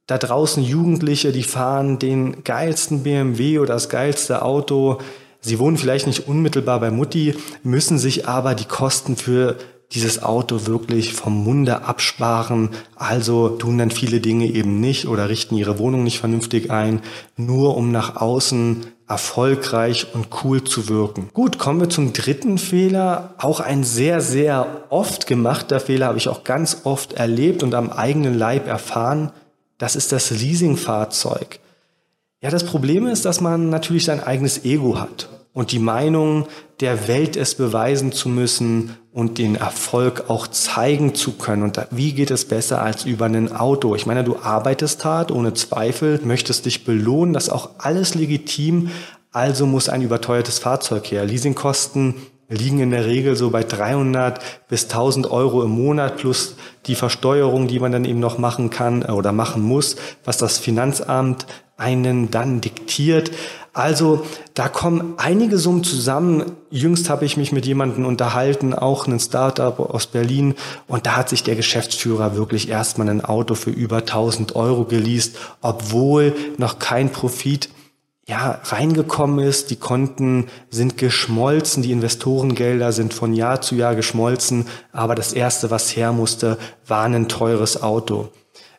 da 0.08 0.18
draußen 0.18 0.62
Jugendliche, 0.62 1.32
die 1.32 1.44
fahren 1.44 2.00
den 2.00 2.44
geilsten 2.44 3.04
BMW 3.04 3.60
oder 3.60 3.76
das 3.76 3.88
geilste 3.88 4.42
Auto. 4.42 5.00
Sie 5.40 5.58
wohnen 5.58 5.78
vielleicht 5.78 6.06
nicht 6.06 6.28
unmittelbar 6.28 6.82
bei 6.82 6.92
Mutti, 6.92 7.36
müssen 7.64 7.98
sich 7.98 8.28
aber 8.28 8.54
die 8.54 8.66
Kosten 8.66 9.16
für 9.16 9.58
dieses 9.94 10.24
Auto 10.24 10.66
wirklich 10.68 11.14
vom 11.14 11.44
Munde 11.44 11.84
absparen, 11.84 12.70
also 12.96 13.50
tun 13.50 13.78
dann 13.78 13.92
viele 13.92 14.22
Dinge 14.22 14.46
eben 14.46 14.80
nicht 14.80 15.08
oder 15.08 15.30
richten 15.30 15.58
ihre 15.58 15.80
Wohnung 15.80 16.04
nicht 16.04 16.20
vernünftig 16.20 16.72
ein, 16.72 17.02
nur 17.36 17.76
um 17.76 17.92
nach 17.92 18.16
außen 18.16 18.86
erfolgreich 19.08 20.08
und 20.14 20.28
cool 20.44 20.64
zu 20.64 20.88
wirken. 20.88 21.30
Gut, 21.34 21.58
kommen 21.58 21.82
wir 21.82 21.90
zum 21.90 22.14
dritten 22.14 22.58
Fehler. 22.58 23.34
Auch 23.38 23.60
ein 23.60 23.84
sehr, 23.84 24.22
sehr 24.22 24.86
oft 24.90 25.28
gemachter 25.28 25.82
Fehler 25.82 26.08
habe 26.08 26.18
ich 26.18 26.30
auch 26.30 26.46
ganz 26.46 26.82
oft 26.86 27.14
erlebt 27.14 27.62
und 27.62 27.74
am 27.74 27.90
eigenen 27.90 28.38
Leib 28.38 28.68
erfahren. 28.68 29.32
Das 29.78 29.98
ist 29.98 30.14
das 30.14 30.32
Leasingfahrzeug. 30.32 31.60
Ja, 32.40 32.50
das 32.50 32.66
Problem 32.66 33.06
ist, 33.06 33.26
dass 33.26 33.42
man 33.42 33.70
natürlich 33.70 34.06
sein 34.06 34.24
eigenes 34.24 34.64
Ego 34.64 34.98
hat 35.00 35.28
und 35.54 35.72
die 35.72 35.80
Meinung, 35.80 36.48
der 36.80 37.08
Welt 37.08 37.36
es 37.36 37.56
beweisen 37.56 38.12
zu 38.12 38.30
müssen 38.30 38.98
und 39.12 39.38
den 39.38 39.56
Erfolg 39.56 40.30
auch 40.30 40.48
zeigen 40.48 41.14
zu 41.14 41.34
können. 41.34 41.64
Und 41.64 41.80
wie 41.92 42.14
geht 42.14 42.32
es 42.32 42.46
besser 42.46 42.82
als 42.82 43.06
über 43.06 43.26
ein 43.26 43.52
Auto? 43.54 43.96
Ich 43.96 44.06
meine, 44.06 44.24
du 44.24 44.38
arbeitest 44.38 45.04
hart, 45.04 45.32
ohne 45.32 45.54
Zweifel, 45.54 46.20
möchtest 46.24 46.66
dich 46.66 46.86
belohnen, 46.86 47.34
das 47.34 47.46
ist 47.46 47.54
auch 47.54 47.72
alles 47.78 48.16
legitim. 48.16 48.90
Also 49.34 49.66
muss 49.66 49.90
ein 49.90 50.02
überteuertes 50.02 50.60
Fahrzeug 50.60 51.10
her. 51.12 51.26
Leasingkosten 51.26 52.16
liegen 52.52 52.80
in 52.80 52.92
der 52.92 53.06
Regel 53.06 53.36
so 53.36 53.50
bei 53.50 53.64
300 53.64 54.68
bis 54.68 54.84
1000 54.84 55.32
Euro 55.32 55.64
im 55.64 55.72
Monat 55.72 56.18
plus 56.18 56.56
die 56.86 56.96
Versteuerung, 56.96 57.68
die 57.68 57.80
man 57.80 57.94
dann 57.94 58.06
eben 58.06 58.20
noch 58.20 58.38
machen 58.38 58.70
kann 58.70 59.04
äh, 59.04 59.12
oder 59.12 59.32
machen 59.32 59.62
muss, 59.62 59.96
was 60.26 60.38
das 60.38 60.58
Finanzamt 60.58 61.46
einen 61.78 62.30
dann 62.30 62.62
diktiert. 62.62 63.32
Also 63.74 64.26
da 64.54 64.68
kommen 64.68 65.14
einige 65.16 65.58
Summen 65.58 65.86
zusammen. 65.86 66.58
Jüngst 66.70 67.10
habe 67.10 67.24
ich 67.24 67.38
mich 67.38 67.54
mit 67.54 67.66
jemandem 67.66 68.06
unterhalten, 68.06 68.74
auch 68.74 69.08
ein 69.08 69.20
Startup 69.20 69.80
aus 69.80 70.08
Berlin, 70.08 70.56
und 70.88 71.06
da 71.06 71.16
hat 71.16 71.30
sich 71.30 71.44
der 71.44 71.56
Geschäftsführer 71.56 72.36
wirklich 72.36 72.68
erstmal 72.68 73.08
ein 73.08 73.24
Auto 73.24 73.56
für 73.56 73.70
über 73.70 74.00
1000 74.00 74.56
Euro 74.58 74.84
geleast, 74.84 75.38
obwohl 75.62 76.36
noch 76.58 76.80
kein 76.80 77.12
Profit 77.12 77.70
ja, 78.28 78.60
reingekommen 78.64 79.46
ist. 79.46 79.72
Die 79.72 79.78
Konten 79.78 80.48
sind 80.70 80.98
geschmolzen, 80.98 81.82
die 81.82 81.92
Investorengelder 81.92 82.92
sind 82.92 83.14
von 83.14 83.34
Jahr 83.34 83.62
zu 83.62 83.76
Jahr 83.76 83.96
geschmolzen, 83.96 84.68
aber 84.92 85.16
das 85.16 85.32
erste, 85.32 85.72
was 85.72 85.96
her 85.96 86.12
musste, 86.12 86.58
war 86.88 87.06
ein 87.06 87.30
teures 87.30 87.82
Auto. 87.82 88.30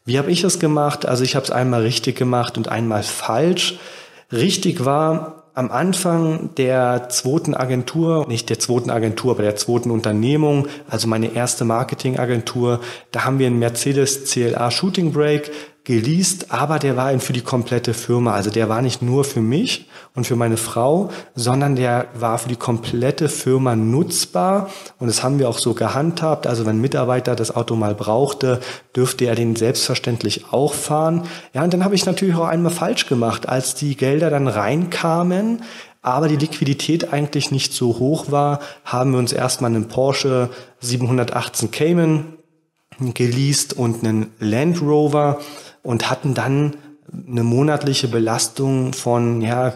Wie 0.04 0.18
habe 0.18 0.30
ich 0.30 0.44
es 0.44 0.58
gemacht? 0.58 1.06
Also 1.06 1.24
ich 1.24 1.36
habe 1.36 1.44
es 1.44 1.50
einmal 1.50 1.82
richtig 1.82 2.16
gemacht 2.16 2.56
und 2.58 2.68
einmal 2.68 3.02
falsch. 3.02 3.78
Richtig 4.32 4.84
war 4.84 5.42
am 5.54 5.70
Anfang 5.70 6.54
der 6.56 7.10
zweiten 7.10 7.54
Agentur, 7.54 8.26
nicht 8.26 8.48
der 8.48 8.58
zweiten 8.58 8.88
Agentur, 8.88 9.32
aber 9.32 9.42
der 9.42 9.56
zweiten 9.56 9.90
Unternehmung, 9.90 10.66
also 10.88 11.06
meine 11.08 11.34
erste 11.34 11.66
Marketingagentur, 11.66 12.80
da 13.10 13.24
haben 13.24 13.38
wir 13.38 13.46
einen 13.46 13.58
Mercedes 13.58 14.24
CLA 14.24 14.70
Shooting 14.70 15.12
Brake 15.12 15.50
geleast, 15.84 16.52
aber 16.52 16.78
der 16.78 16.96
war 16.96 17.18
für 17.18 17.32
die 17.32 17.40
komplette 17.40 17.92
Firma. 17.92 18.34
Also 18.34 18.50
der 18.50 18.68
war 18.68 18.82
nicht 18.82 19.02
nur 19.02 19.24
für 19.24 19.40
mich 19.40 19.88
und 20.14 20.26
für 20.26 20.36
meine 20.36 20.56
Frau, 20.56 21.10
sondern 21.34 21.74
der 21.74 22.06
war 22.14 22.38
für 22.38 22.48
die 22.48 22.56
komplette 22.56 23.28
Firma 23.28 23.74
nutzbar. 23.74 24.70
Und 24.98 25.08
das 25.08 25.24
haben 25.24 25.40
wir 25.40 25.48
auch 25.48 25.58
so 25.58 25.74
gehandhabt. 25.74 26.46
Also 26.46 26.66
wenn 26.66 26.76
ein 26.76 26.80
Mitarbeiter 26.80 27.34
das 27.34 27.54
Auto 27.54 27.74
mal 27.74 27.96
brauchte, 27.96 28.60
dürfte 28.94 29.24
er 29.24 29.34
den 29.34 29.56
selbstverständlich 29.56 30.52
auch 30.52 30.74
fahren. 30.74 31.24
Ja, 31.52 31.64
und 31.64 31.72
dann 31.72 31.84
habe 31.84 31.96
ich 31.96 32.06
natürlich 32.06 32.36
auch 32.36 32.46
einmal 32.46 32.72
falsch 32.72 33.06
gemacht, 33.06 33.48
als 33.48 33.74
die 33.74 33.96
Gelder 33.96 34.30
dann 34.30 34.46
reinkamen 34.48 35.62
aber 36.04 36.26
die 36.26 36.36
Liquidität 36.36 37.12
eigentlich 37.12 37.52
nicht 37.52 37.72
so 37.72 38.00
hoch 38.00 38.32
war, 38.32 38.58
haben 38.84 39.12
wir 39.12 39.20
uns 39.20 39.32
erstmal 39.32 39.70
einen 39.70 39.86
Porsche 39.86 40.50
718 40.80 41.70
Cayman 41.70 42.24
geleast 43.14 43.74
und 43.74 44.04
einen 44.04 44.32
Land 44.38 44.82
Rover 44.82 45.40
und 45.82 46.10
hatten 46.10 46.34
dann 46.34 46.76
eine 47.12 47.42
monatliche 47.42 48.08
Belastung 48.08 48.92
von 48.92 49.40
ja, 49.40 49.74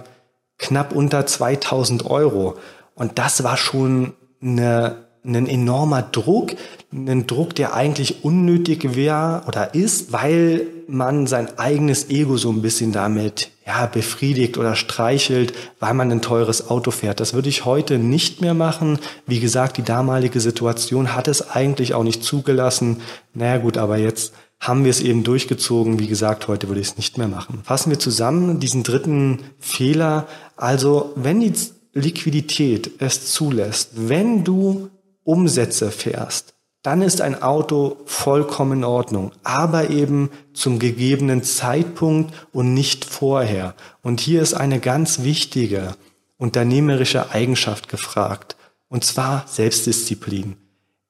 knapp 0.58 0.94
unter 0.94 1.26
2000 1.26 2.06
Euro. 2.06 2.56
Und 2.94 3.18
das 3.18 3.44
war 3.44 3.56
schon 3.56 4.14
eine, 4.42 5.06
ein 5.24 5.46
enormer 5.46 6.02
Druck, 6.02 6.52
ein 6.92 7.26
Druck, 7.26 7.54
der 7.54 7.74
eigentlich 7.74 8.24
unnötig 8.24 8.94
wäre 8.94 9.42
oder 9.46 9.74
ist, 9.74 10.12
weil 10.12 10.66
man 10.88 11.26
sein 11.26 11.58
eigenes 11.58 12.08
Ego 12.10 12.36
so 12.36 12.50
ein 12.50 12.62
bisschen 12.62 12.92
damit 12.92 13.50
ja, 13.66 13.86
befriedigt 13.86 14.56
oder 14.56 14.76
streichelt, 14.76 15.52
weil 15.80 15.92
man 15.92 16.10
ein 16.12 16.22
teures 16.22 16.70
Auto 16.70 16.92
fährt. 16.92 17.18
Das 17.18 17.34
würde 17.34 17.48
ich 17.48 17.64
heute 17.64 17.98
nicht 17.98 18.40
mehr 18.40 18.54
machen. 18.54 19.00
Wie 19.26 19.40
gesagt, 19.40 19.76
die 19.76 19.82
damalige 19.82 20.38
Situation 20.38 21.14
hat 21.14 21.26
es 21.26 21.50
eigentlich 21.50 21.92
auch 21.92 22.04
nicht 22.04 22.22
zugelassen. 22.22 23.00
Naja 23.34 23.58
gut, 23.58 23.76
aber 23.76 23.96
jetzt 23.96 24.32
haben 24.60 24.84
wir 24.84 24.90
es 24.90 25.00
eben 25.00 25.22
durchgezogen. 25.22 25.98
Wie 25.98 26.06
gesagt, 26.06 26.48
heute 26.48 26.68
würde 26.68 26.80
ich 26.80 26.88
es 26.88 26.96
nicht 26.96 27.18
mehr 27.18 27.28
machen. 27.28 27.60
Fassen 27.64 27.90
wir 27.90 27.98
zusammen 27.98 28.60
diesen 28.60 28.82
dritten 28.82 29.40
Fehler. 29.58 30.26
Also, 30.56 31.12
wenn 31.14 31.40
die 31.40 31.52
Liquidität 31.92 32.90
es 32.98 33.32
zulässt, 33.32 33.90
wenn 33.94 34.44
du 34.44 34.90
Umsätze 35.24 35.90
fährst, 35.90 36.54
dann 36.82 37.02
ist 37.02 37.20
ein 37.20 37.42
Auto 37.42 37.96
vollkommen 38.04 38.78
in 38.78 38.84
Ordnung, 38.84 39.32
aber 39.42 39.90
eben 39.90 40.30
zum 40.52 40.78
gegebenen 40.78 41.42
Zeitpunkt 41.42 42.32
und 42.52 42.74
nicht 42.74 43.04
vorher. 43.04 43.74
Und 44.02 44.20
hier 44.20 44.40
ist 44.40 44.54
eine 44.54 44.78
ganz 44.78 45.24
wichtige 45.24 45.96
unternehmerische 46.38 47.32
Eigenschaft 47.32 47.88
gefragt, 47.88 48.56
und 48.88 49.04
zwar 49.04 49.46
Selbstdisziplin. 49.48 50.56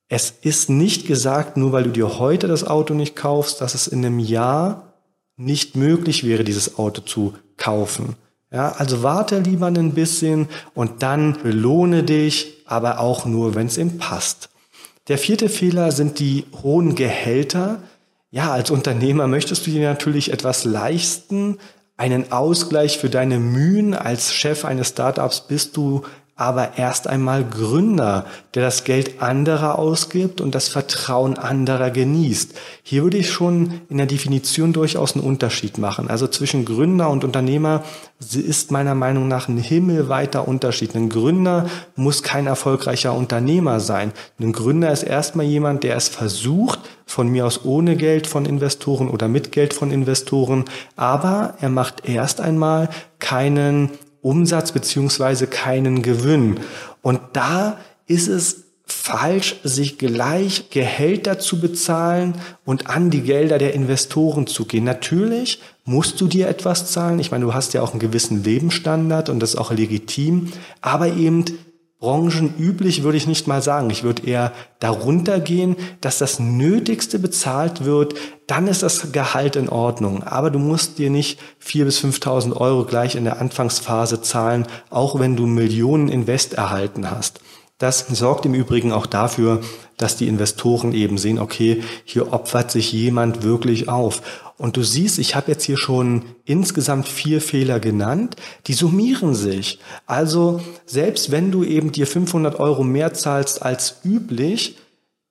Es 0.08 0.30
ist 0.42 0.70
nicht 0.70 1.06
gesagt, 1.06 1.56
nur 1.56 1.72
weil 1.72 1.84
du 1.84 1.90
dir 1.90 2.18
heute 2.18 2.46
das 2.46 2.64
Auto 2.64 2.94
nicht 2.94 3.16
kaufst, 3.16 3.60
dass 3.60 3.74
es 3.74 3.88
in 3.88 4.04
einem 4.04 4.20
Jahr 4.20 4.94
nicht 5.36 5.76
möglich 5.76 6.24
wäre, 6.24 6.44
dieses 6.44 6.78
Auto 6.78 7.02
zu 7.02 7.34
kaufen. 7.56 8.16
Ja, 8.52 8.72
also 8.72 9.02
warte 9.02 9.40
lieber 9.40 9.66
ein 9.66 9.94
bisschen 9.94 10.48
und 10.74 11.02
dann 11.02 11.36
belohne 11.42 12.04
dich, 12.04 12.62
aber 12.66 13.00
auch 13.00 13.26
nur, 13.26 13.54
wenn 13.54 13.66
es 13.66 13.76
ihm 13.76 13.98
passt. 13.98 14.48
Der 15.08 15.18
vierte 15.18 15.48
Fehler 15.48 15.92
sind 15.92 16.20
die 16.20 16.44
hohen 16.62 16.94
Gehälter. 16.94 17.82
Ja, 18.30 18.52
als 18.52 18.70
Unternehmer 18.70 19.26
möchtest 19.26 19.66
du 19.66 19.70
dir 19.70 19.88
natürlich 19.88 20.32
etwas 20.32 20.64
leisten, 20.64 21.58
einen 21.96 22.30
Ausgleich 22.32 22.98
für 22.98 23.10
deine 23.10 23.38
Mühen. 23.38 23.94
Als 23.94 24.32
Chef 24.32 24.64
eines 24.64 24.88
Startups 24.88 25.46
bist 25.48 25.76
du 25.76 26.02
aber 26.36 26.76
erst 26.76 27.08
einmal 27.08 27.44
Gründer, 27.44 28.26
der 28.54 28.62
das 28.62 28.84
Geld 28.84 29.22
anderer 29.22 29.78
ausgibt 29.78 30.42
und 30.42 30.54
das 30.54 30.68
Vertrauen 30.68 31.38
anderer 31.38 31.90
genießt. 31.90 32.54
Hier 32.82 33.02
würde 33.04 33.16
ich 33.16 33.30
schon 33.30 33.80
in 33.88 33.96
der 33.96 34.06
Definition 34.06 34.74
durchaus 34.74 35.14
einen 35.14 35.24
Unterschied 35.24 35.78
machen. 35.78 36.08
Also 36.10 36.26
zwischen 36.26 36.66
Gründer 36.66 37.08
und 37.08 37.24
Unternehmer 37.24 37.84
ist 38.20 38.70
meiner 38.70 38.94
Meinung 38.94 39.28
nach 39.28 39.48
ein 39.48 39.56
himmelweiter 39.56 40.46
Unterschied. 40.46 40.94
Ein 40.94 41.08
Gründer 41.08 41.70
muss 41.96 42.22
kein 42.22 42.46
erfolgreicher 42.46 43.14
Unternehmer 43.14 43.80
sein. 43.80 44.12
Ein 44.38 44.52
Gründer 44.52 44.92
ist 44.92 45.04
erstmal 45.04 45.46
jemand, 45.46 45.84
der 45.84 45.96
es 45.96 46.08
versucht, 46.08 46.80
von 47.06 47.28
mir 47.28 47.46
aus 47.46 47.64
ohne 47.64 47.96
Geld 47.96 48.26
von 48.26 48.44
Investoren 48.44 49.08
oder 49.08 49.28
mit 49.28 49.52
Geld 49.52 49.72
von 49.72 49.90
Investoren, 49.90 50.64
aber 50.96 51.54
er 51.60 51.70
macht 51.70 52.06
erst 52.06 52.40
einmal 52.40 52.90
keinen 53.20 53.90
Umsatz 54.26 54.72
beziehungsweise 54.72 55.46
keinen 55.46 56.02
Gewinn. 56.02 56.60
Und 57.00 57.20
da 57.32 57.78
ist 58.06 58.26
es 58.26 58.64
falsch, 58.86 59.56
sich 59.62 59.98
gleich 59.98 60.70
Gehälter 60.70 61.38
zu 61.38 61.60
bezahlen 61.60 62.34
und 62.64 62.88
an 62.88 63.10
die 63.10 63.22
Gelder 63.22 63.58
der 63.58 63.74
Investoren 63.74 64.46
zu 64.46 64.64
gehen. 64.64 64.84
Natürlich 64.84 65.60
musst 65.84 66.20
du 66.20 66.26
dir 66.26 66.48
etwas 66.48 66.90
zahlen. 66.90 67.20
Ich 67.20 67.30
meine, 67.30 67.44
du 67.44 67.54
hast 67.54 67.72
ja 67.72 67.82
auch 67.82 67.92
einen 67.92 68.00
gewissen 68.00 68.42
Lebensstandard 68.42 69.28
und 69.28 69.40
das 69.40 69.50
ist 69.50 69.56
auch 69.56 69.72
legitim. 69.72 70.52
Aber 70.80 71.08
eben 71.08 71.44
branchenüblich 71.98 73.02
würde 73.02 73.16
ich 73.16 73.26
nicht 73.26 73.46
mal 73.46 73.62
sagen. 73.62 73.88
Ich 73.90 74.02
würde 74.02 74.26
eher 74.26 74.52
darunter 74.80 75.40
gehen, 75.40 75.76
dass 76.00 76.18
das 76.18 76.38
Nötigste 76.38 77.18
bezahlt 77.18 77.84
wird. 77.84 78.14
Dann 78.46 78.66
ist 78.66 78.82
das 78.82 79.12
Gehalt 79.12 79.56
in 79.56 79.68
Ordnung. 79.68 80.22
Aber 80.22 80.50
du 80.50 80.58
musst 80.58 80.98
dir 80.98 81.10
nicht 81.10 81.40
4.000 81.64 81.84
bis 81.84 82.04
5.000 82.04 82.56
Euro 82.56 82.84
gleich 82.84 83.16
in 83.16 83.24
der 83.24 83.40
Anfangsphase 83.40 84.20
zahlen, 84.20 84.66
auch 84.90 85.18
wenn 85.18 85.36
du 85.36 85.46
Millionen 85.46 86.08
Invest 86.08 86.54
erhalten 86.54 87.10
hast. 87.10 87.40
Das 87.78 88.06
sorgt 88.08 88.46
im 88.46 88.54
Übrigen 88.54 88.90
auch 88.90 89.04
dafür, 89.04 89.60
dass 89.98 90.16
die 90.16 90.28
Investoren 90.28 90.92
eben 90.92 91.18
sehen, 91.18 91.38
okay, 91.38 91.82
hier 92.04 92.32
opfert 92.32 92.70
sich 92.70 92.90
jemand 92.92 93.42
wirklich 93.42 93.88
auf. 93.88 94.22
Und 94.56 94.78
du 94.78 94.82
siehst, 94.82 95.18
ich 95.18 95.34
habe 95.34 95.50
jetzt 95.50 95.64
hier 95.64 95.76
schon 95.76 96.22
insgesamt 96.46 97.06
vier 97.06 97.42
Fehler 97.42 97.78
genannt, 97.78 98.36
die 98.66 98.72
summieren 98.72 99.34
sich. 99.34 99.78
Also 100.06 100.60
selbst 100.86 101.30
wenn 101.30 101.50
du 101.50 101.64
eben 101.64 101.92
dir 101.92 102.06
500 102.06 102.58
Euro 102.58 102.82
mehr 102.82 103.12
zahlst 103.12 103.62
als 103.62 103.96
üblich, 104.04 104.78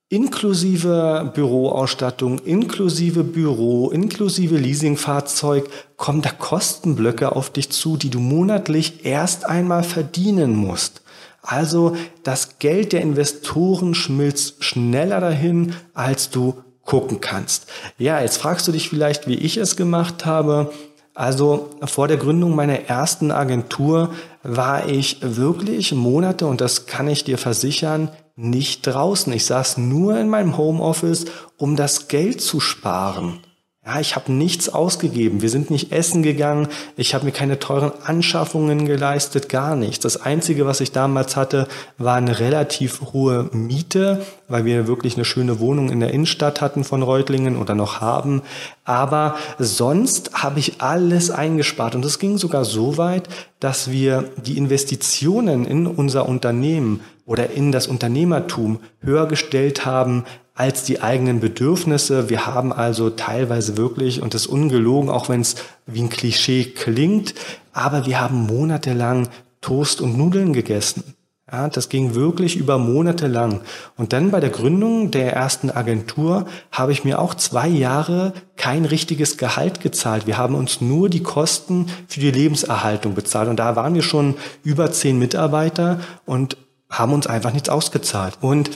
inklusive 0.10 1.32
Büroausstattung, 1.34 2.38
inklusive 2.40 3.24
Büro, 3.24 3.90
inklusive 3.90 4.58
Leasingfahrzeug, 4.58 5.68
kommen 5.98 6.22
da 6.22 6.30
Kostenblöcke 6.30 7.36
auf 7.36 7.50
dich 7.50 7.72
zu, 7.72 7.98
die 7.98 8.12
du 8.12 8.20
monatlich 8.20 9.04
erst 9.04 9.46
einmal 9.46 9.84
verdienen 9.84 10.56
musst. 10.56 11.02
Also 11.46 11.96
das 12.24 12.60
Geld 12.60 12.92
der 12.92 13.02
Investoren 13.02 13.94
schmilzt 13.94 14.64
schneller 14.64 15.20
dahin, 15.20 15.74
als 15.94 16.30
du 16.30 16.56
gucken 16.84 17.22
kannst. 17.22 17.68
Ja, 17.98 18.22
jetzt 18.22 18.38
fragst 18.38 18.68
du 18.68 18.72
dich 18.72 18.90
vielleicht, 18.90 19.28
wie 19.28 19.36
ich 19.36 19.58
es 19.58 19.76
gemacht 19.76 20.26
habe. 20.26 20.72
Also 21.14 21.70
vor 21.86 22.08
der 22.08 22.18
Gründung 22.18 22.56
meiner 22.56 22.90
ersten 22.90 23.32
Agentur 23.32 24.12
war 24.44 24.90
ich 24.90 25.20
wirklich 25.22 25.94
Monate, 25.94 26.46
und 26.46 26.62
das 26.62 26.88
kann 26.88 27.08
ich 27.08 27.24
dir 27.24 27.38
versichern, 27.38 28.10
nicht 28.36 28.86
draußen. 28.86 29.32
Ich 29.32 29.46
saß 29.46 29.78
nur 29.78 30.20
in 30.20 30.28
meinem 30.30 30.58
Homeoffice, 30.58 31.26
um 31.58 31.76
das 31.76 32.10
Geld 32.10 32.42
zu 32.42 32.60
sparen. 32.60 33.40
Ja, 33.88 34.00
ich 34.00 34.16
habe 34.16 34.32
nichts 34.32 34.68
ausgegeben. 34.68 35.44
Wir 35.44 35.50
sind 35.52 35.70
nicht 35.70 35.92
essen 35.92 36.24
gegangen. 36.24 36.70
Ich 36.98 37.14
habe 37.14 37.24
mir 37.26 37.32
keine 37.32 37.60
teuren 37.60 37.92
Anschaffungen 38.04 38.88
geleistet, 38.88 39.48
gar 39.48 39.76
nichts. 39.76 40.00
Das 40.00 40.20
Einzige, 40.20 40.66
was 40.66 40.82
ich 40.82 40.92
damals 40.92 41.36
hatte, 41.36 41.68
war 42.00 42.16
eine 42.16 42.40
relativ 42.40 43.02
hohe 43.14 43.48
Miete, 43.54 44.26
weil 44.48 44.66
wir 44.66 44.88
wirklich 44.88 45.18
eine 45.18 45.26
schöne 45.26 45.60
Wohnung 45.60 45.92
in 45.92 46.00
der 46.00 46.10
Innenstadt 46.10 46.62
hatten 46.62 46.84
von 46.84 47.04
Reutlingen 47.04 47.58
oder 47.58 47.76
noch 47.76 48.02
haben. 48.02 48.42
Aber 48.86 49.36
sonst 49.60 50.32
habe 50.34 50.58
ich 50.58 50.82
alles 50.82 51.30
eingespart. 51.30 51.94
Und 51.94 52.04
es 52.06 52.18
ging 52.18 52.40
sogar 52.40 52.66
so 52.66 52.98
weit, 52.98 53.30
dass 53.60 53.92
wir 53.92 54.32
die 54.44 54.58
Investitionen 54.58 55.64
in 55.64 55.86
unser 55.86 56.28
Unternehmen 56.28 57.02
oder 57.28 57.52
in 57.52 57.72
das 57.72 57.86
Unternehmertum 57.86 58.80
höher 59.02 59.28
gestellt 59.28 59.86
haben 59.86 60.26
als 60.56 60.84
die 60.84 61.02
eigenen 61.02 61.42
Bedürfnisse. 61.42 62.30
Wir 62.30 62.48
haben 62.48 62.74
also 62.74 63.10
teilweise 63.12 63.78
wirklich, 63.78 64.22
und 64.22 64.34
das 64.34 64.44
ist 64.44 64.48
ungelogen, 64.48 65.10
auch 65.10 65.30
wenn 65.30 65.42
es 65.42 65.56
wie 65.86 66.02
ein 66.02 66.10
Klischee 66.10 66.64
klingt, 66.64 67.36
aber 67.74 68.06
wir 68.06 68.20
haben 68.20 68.48
monatelang 68.48 69.28
Toast 69.62 70.00
und 70.02 70.18
Nudeln 70.18 70.54
gegessen. 70.54 71.04
Ja, 71.52 71.68
das 71.70 71.90
ging 71.90 72.16
wirklich 72.16 72.56
über 72.56 72.80
Monate 72.80 73.28
lang. 73.28 73.62
Und 73.98 74.14
dann 74.14 74.32
bei 74.32 74.40
der 74.40 74.50
Gründung 74.50 75.12
der 75.12 75.34
ersten 75.34 75.70
Agentur 75.70 76.48
habe 76.72 76.92
ich 76.92 77.04
mir 77.04 77.20
auch 77.20 77.36
zwei 77.36 77.68
Jahre 77.68 78.34
kein 78.56 78.84
richtiges 78.84 79.38
Gehalt 79.38 79.80
gezahlt. 79.80 80.26
Wir 80.26 80.40
haben 80.40 80.56
uns 80.56 80.82
nur 80.82 81.08
die 81.08 81.22
Kosten 81.22 81.86
für 82.08 82.20
die 82.20 82.32
Lebenserhaltung 82.32 83.14
bezahlt. 83.14 83.48
Und 83.48 83.58
da 83.58 83.76
waren 83.76 83.94
wir 83.94 84.02
schon 84.02 84.36
über 84.64 84.92
zehn 84.92 85.20
Mitarbeiter 85.20 86.00
und 86.26 86.58
haben 86.90 87.14
uns 87.14 87.28
einfach 87.28 87.54
nichts 87.54 87.70
ausgezahlt. 87.70 88.40
Und 88.42 88.72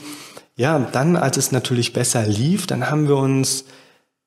ja, 0.60 0.78
dann, 0.78 1.16
als 1.16 1.38
es 1.38 1.52
natürlich 1.52 1.94
besser 1.94 2.26
lief, 2.26 2.66
dann 2.66 2.90
haben 2.90 3.08
wir 3.08 3.16
uns 3.16 3.64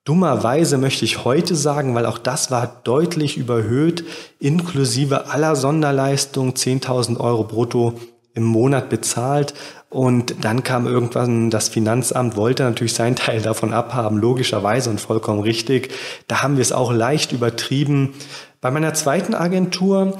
dummerweise, 0.03 0.79
möchte 0.79 1.05
ich 1.05 1.25
heute 1.25 1.53
sagen, 1.53 1.93
weil 1.93 2.07
auch 2.07 2.17
das 2.17 2.49
war 2.49 2.81
deutlich 2.83 3.37
überhöht, 3.37 4.03
inklusive 4.39 5.27
aller 5.27 5.55
Sonderleistungen, 5.55 6.53
10.000 6.53 7.19
Euro 7.19 7.43
brutto 7.43 7.99
im 8.33 8.45
Monat 8.45 8.89
bezahlt. 8.89 9.53
Und 9.91 10.43
dann 10.43 10.63
kam 10.63 10.87
irgendwann 10.87 11.51
das 11.51 11.69
Finanzamt, 11.69 12.35
wollte 12.35 12.63
natürlich 12.63 12.95
seinen 12.95 13.15
Teil 13.15 13.43
davon 13.43 13.71
abhaben, 13.71 14.17
logischerweise 14.17 14.89
und 14.89 14.99
vollkommen 14.99 15.41
richtig. 15.41 15.93
Da 16.27 16.41
haben 16.41 16.57
wir 16.57 16.63
es 16.63 16.71
auch 16.71 16.91
leicht 16.91 17.31
übertrieben. 17.31 18.15
Bei 18.59 18.71
meiner 18.71 18.95
zweiten 18.95 19.35
Agentur 19.35 20.17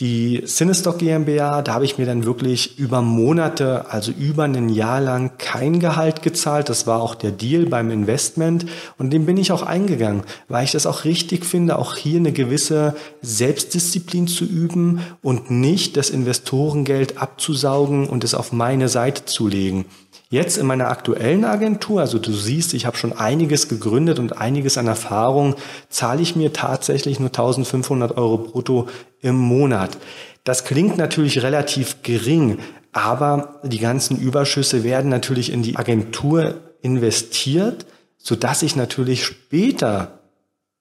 die 0.00 0.42
Cinestock 0.44 0.98
GmbH, 0.98 1.62
da 1.62 1.74
habe 1.74 1.84
ich 1.84 1.98
mir 1.98 2.06
dann 2.06 2.24
wirklich 2.24 2.80
über 2.80 3.00
Monate, 3.00 3.92
also 3.92 4.10
über 4.10 4.42
ein 4.42 4.68
Jahr 4.68 5.00
lang 5.00 5.38
kein 5.38 5.78
Gehalt 5.78 6.20
gezahlt. 6.20 6.68
Das 6.68 6.88
war 6.88 7.00
auch 7.00 7.14
der 7.14 7.30
Deal 7.30 7.66
beim 7.66 7.92
Investment 7.92 8.66
und 8.98 9.12
dem 9.12 9.24
bin 9.24 9.36
ich 9.36 9.52
auch 9.52 9.62
eingegangen, 9.62 10.24
weil 10.48 10.64
ich 10.64 10.72
das 10.72 10.86
auch 10.86 11.04
richtig 11.04 11.44
finde, 11.44 11.78
auch 11.78 11.94
hier 11.94 12.18
eine 12.18 12.32
gewisse 12.32 12.96
Selbstdisziplin 13.22 14.26
zu 14.26 14.44
üben 14.44 15.00
und 15.22 15.52
nicht 15.52 15.96
das 15.96 16.10
Investorengeld 16.10 17.18
abzusaugen 17.18 18.08
und 18.08 18.24
es 18.24 18.34
auf 18.34 18.52
meine 18.52 18.88
Seite 18.88 19.26
zu 19.26 19.46
legen. 19.46 19.84
Jetzt 20.30 20.56
in 20.56 20.66
meiner 20.66 20.88
aktuellen 20.88 21.44
Agentur, 21.44 22.00
also 22.00 22.18
du 22.18 22.32
siehst, 22.32 22.74
ich 22.74 22.86
habe 22.86 22.96
schon 22.96 23.12
einiges 23.12 23.68
gegründet 23.68 24.18
und 24.18 24.38
einiges 24.38 24.78
an 24.78 24.86
Erfahrung, 24.86 25.54
zahle 25.90 26.22
ich 26.22 26.34
mir 26.34 26.52
tatsächlich 26.52 27.20
nur 27.20 27.28
1500 27.28 28.16
Euro 28.16 28.38
brutto 28.38 28.88
im 29.20 29.36
Monat. 29.36 29.96
Das 30.42 30.64
klingt 30.64 30.96
natürlich 30.98 31.42
relativ 31.42 32.02
gering, 32.02 32.58
aber 32.92 33.60
die 33.64 33.78
ganzen 33.78 34.18
Überschüsse 34.18 34.82
werden 34.82 35.10
natürlich 35.10 35.52
in 35.52 35.62
die 35.62 35.76
Agentur 35.76 36.54
investiert, 36.80 37.86
sodass 38.18 38.62
ich 38.62 38.76
natürlich 38.76 39.24
später 39.24 40.23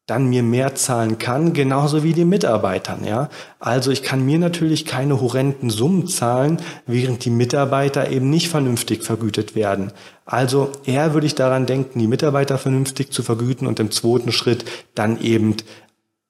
dann 0.06 0.28
mir 0.28 0.44
mehr 0.44 0.76
zahlen 0.76 1.18
kann, 1.18 1.54
genauso 1.54 2.04
wie 2.04 2.12
den 2.12 2.28
Mitarbeitern, 2.28 3.06
ja. 3.06 3.30
Also 3.60 3.90
ich 3.90 4.04
kann 4.04 4.26
mir 4.26 4.38
natürlich 4.38 4.86
keine 4.86 5.22
horrenden 5.22 5.70
Summen 5.70 6.08
zahlen, 6.08 6.58
während 6.86 7.24
die 7.24 7.30
Mitarbeiter 7.30 8.12
eben 8.12 8.30
nicht 8.30 8.50
vernünftig 8.50 9.04
vergütet 9.04 9.56
werden. 9.56 9.94
Also 10.26 10.72
eher 10.86 11.14
würde 11.14 11.28
ich 11.28 11.36
daran 11.36 11.66
denken, 11.66 12.00
die 12.00 12.08
Mitarbeiter 12.08 12.58
vernünftig 12.58 13.12
zu 13.12 13.24
vergüten 13.24 13.66
und 13.66 13.80
im 13.80 13.92
zweiten 13.92 14.34
Schritt 14.34 14.66
dann 14.94 15.22
eben 15.22 15.56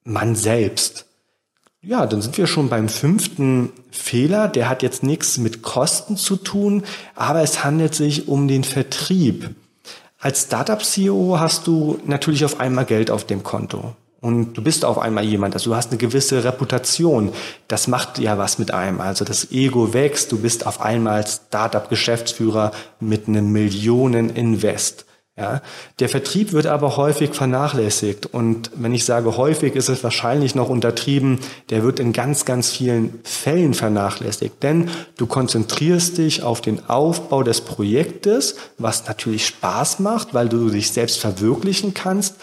man 0.04 0.36
selbst. 0.36 1.08
Ja, 1.82 2.06
dann 2.06 2.22
sind 2.22 2.38
wir 2.38 2.48
schon 2.48 2.70
beim 2.70 2.88
fünften 2.88 3.72
Fehler. 3.92 4.48
Der 4.48 4.70
hat 4.70 4.84
jetzt 4.84 5.04
nichts 5.04 5.38
mit 5.38 5.64
Kosten 5.64 6.16
zu 6.16 6.38
tun, 6.38 6.84
aber 7.16 7.42
es 7.42 7.64
handelt 7.64 7.94
sich 7.94 8.28
um 8.28 8.48
den 8.48 8.64
Vertrieb. 8.64 9.50
Als 10.24 10.44
Startup-CEO 10.44 11.38
hast 11.38 11.68
du 11.68 12.00
natürlich 12.06 12.46
auf 12.46 12.62
einmal 12.62 12.86
Geld 12.86 13.12
auf 13.12 13.26
dem 13.26 13.44
Konto. 13.44 13.94
Und 14.22 14.54
du 14.54 14.64
bist 14.64 14.86
auf 14.86 14.98
einmal 14.98 15.26
jemand, 15.26 15.54
also 15.54 15.72
du 15.72 15.76
hast 15.76 15.90
eine 15.90 15.98
gewisse 15.98 16.46
Reputation. 16.46 17.34
Das 17.68 17.90
macht 17.90 18.20
ja 18.20 18.38
was 18.38 18.58
mit 18.58 18.74
einem. 18.74 19.02
Also 19.02 19.26
das 19.26 19.52
Ego 19.52 19.94
wächst, 19.94 20.32
du 20.32 20.38
bist 20.38 20.66
auf 20.66 20.80
einmal 20.80 21.28
Startup-Geschäftsführer 21.28 22.72
mit 23.02 23.28
einem 23.28 23.52
Millionen-Invest. 23.52 25.06
Ja, 25.36 25.63
der 25.98 26.10
Vertrieb 26.10 26.52
wird 26.54 26.67
aber 26.67 26.96
häufig 26.96 27.32
vernachlässigt. 27.32 28.28
Und 28.28 28.69
wenn 28.76 28.93
ich 28.93 29.04
sage 29.04 29.36
häufig, 29.36 29.76
ist 29.76 29.89
es 29.89 30.04
wahrscheinlich 30.04 30.54
noch 30.54 30.69
untertrieben, 30.69 31.39
der 31.72 31.82
wird 31.82 32.00
in 32.00 32.13
ganz, 32.13 32.46
ganz 32.46 32.69
vielen 32.69 33.19
Fällen 33.24 33.74
vernachlässigt, 33.74 34.62
denn 34.62 34.91
du 35.17 35.26
konzentrierst 35.26 36.19
dich 36.19 36.43
auf 36.43 36.62
den 36.62 36.88
Aufbau 36.88 37.41
des 37.41 37.62
Projektes, 37.62 38.58
was 38.78 39.08
natürlich 39.08 39.48
Spaß 39.48 40.00
macht, 40.00 40.36
weil 40.36 40.50
du 40.50 40.69
dich 40.69 40.91
selbst 40.91 41.17
verwirklichen 41.17 41.96
kannst, 41.96 42.36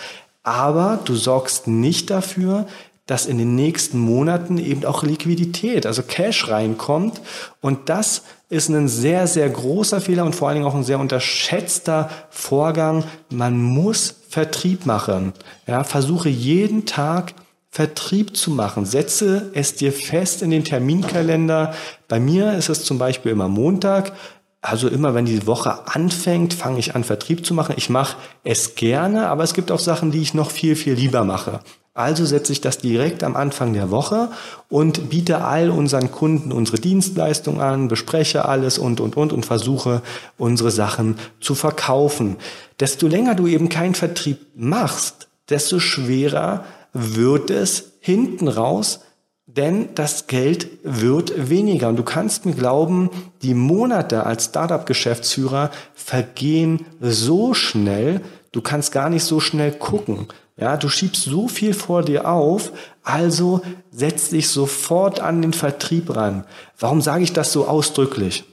aber 0.43 0.99
du 1.05 1.15
sorgst 1.15 1.69
nicht 1.69 2.11
dafür, 2.11 2.67
dass 3.07 3.27
in 3.27 3.39
den 3.39 3.55
nächsten 3.55 3.99
Monaten 3.99 4.59
eben 4.59 4.85
auch 4.85 5.05
Liquidität, 5.05 5.87
also 5.87 6.03
Cash 6.03 6.49
reinkommt. 6.49 7.21
Und 7.61 7.89
das 7.89 8.23
ist 8.51 8.69
ein 8.69 8.89
sehr, 8.89 9.27
sehr 9.27 9.49
großer 9.49 10.01
Fehler 10.01 10.25
und 10.25 10.35
vor 10.35 10.49
allen 10.49 10.57
Dingen 10.57 10.67
auch 10.67 10.75
ein 10.75 10.85
sehr 10.85 10.99
unterschätzter 10.99 12.11
Vorgang. 12.31 13.05
Man 13.31 13.57
muss 13.63 14.17
Vertrieb 14.29 14.87
machen. 14.87 15.33
Ja, 15.67 15.85
versuche 15.85 16.29
jeden 16.29 16.85
Tag 16.85 17.35
Vertrieb 17.71 18.37
zu 18.37 18.51
machen. 18.51 18.85
Setze 18.85 19.51
es 19.55 19.77
dir 19.77 19.93
fest 19.93 20.43
in 20.43 20.51
den 20.51 20.65
Terminkalender. 20.65 21.73
Bei 22.09 22.19
mir 22.19 22.55
ist 22.55 22.69
es 22.69 22.85
zum 22.85 22.99
Beispiel 22.99 23.31
immer 23.31 23.49
Montag. 23.49 24.13
Also 24.61 24.89
immer, 24.89 25.15
wenn 25.15 25.25
die 25.25 25.47
Woche 25.47 25.87
anfängt, 25.87 26.53
fange 26.53 26.81
ich 26.81 26.97
an, 26.97 27.05
Vertrieb 27.05 27.47
zu 27.47 27.55
machen. 27.55 27.77
Ich 27.79 27.89
mache 27.89 28.17
es 28.43 28.75
gerne, 28.75 29.29
aber 29.29 29.45
es 29.45 29.55
gibt 29.55 29.71
auch 29.71 29.79
Sachen, 29.79 30.11
die 30.11 30.21
ich 30.21 30.35
noch 30.35 30.51
viel, 30.51 30.75
viel 30.75 30.95
lieber 30.95 31.25
mache. 31.25 31.61
Also 31.93 32.25
setze 32.25 32.53
ich 32.53 32.61
das 32.61 32.79
direkt 32.79 33.25
am 33.25 33.35
Anfang 33.35 33.73
der 33.73 33.91
Woche 33.91 34.29
und 34.69 35.11
biete 35.11 35.43
all 35.43 35.71
unseren 35.71 36.13
Kunden 36.13 36.53
unsere 36.53 36.79
Dienstleistung 36.79 37.61
an, 37.61 37.89
bespreche 37.89 38.45
alles 38.45 38.79
und, 38.79 39.01
und, 39.01 39.17
und 39.17 39.33
und 39.33 39.45
versuche 39.45 40.01
unsere 40.39 40.71
Sachen 40.71 41.17
zu 41.41 41.57
verkaufen. 41.57 42.37
Desto 42.79 43.09
länger 43.09 43.35
du 43.35 43.49
eben 43.49 43.69
keinen 43.69 43.97
Vertrieb 43.97 44.39
machst, 44.55 45.29
desto 45.49 45.81
schwerer 45.81 46.65
wird 46.93 47.51
es 47.51 47.93
hinten 48.01 48.47
raus, 48.47 49.01
denn 49.47 49.89
das 49.97 50.29
Geld 50.29 50.69
wird 50.85 51.51
weniger. 51.51 51.89
Und 51.89 51.97
du 51.97 52.05
kannst 52.05 52.47
mir 52.47 52.55
glauben, 52.55 53.11
die 53.43 53.55
Monate 53.55 54.27
als 54.27 54.47
Startup-Geschäftsführer 54.47 55.73
vergehen 55.95 56.87
so 57.01 57.53
schnell, 57.53 58.21
du 58.53 58.61
kannst 58.61 58.93
gar 58.93 59.11
nicht 59.11 59.25
so 59.25 59.41
schnell 59.41 59.73
gucken. 59.73 60.29
Ja, 60.61 60.77
du 60.77 60.91
schiebst 60.91 61.25
so 61.25 61.49
viel 61.49 61.73
vor 61.73 62.03
dir 62.03 62.29
auf, 62.29 62.73
also 63.03 63.63
setz 63.91 64.29
dich 64.29 64.49
sofort 64.49 65.21
an 65.21 65.41
den 65.41 65.55
Vertrieb 65.55 66.15
ran. 66.15 66.45
Warum 66.79 67.01
sage 67.01 67.25
ich 67.25 67.33
das 67.33 67.51
so 67.51 67.67
ausdrücklich? 67.67 68.45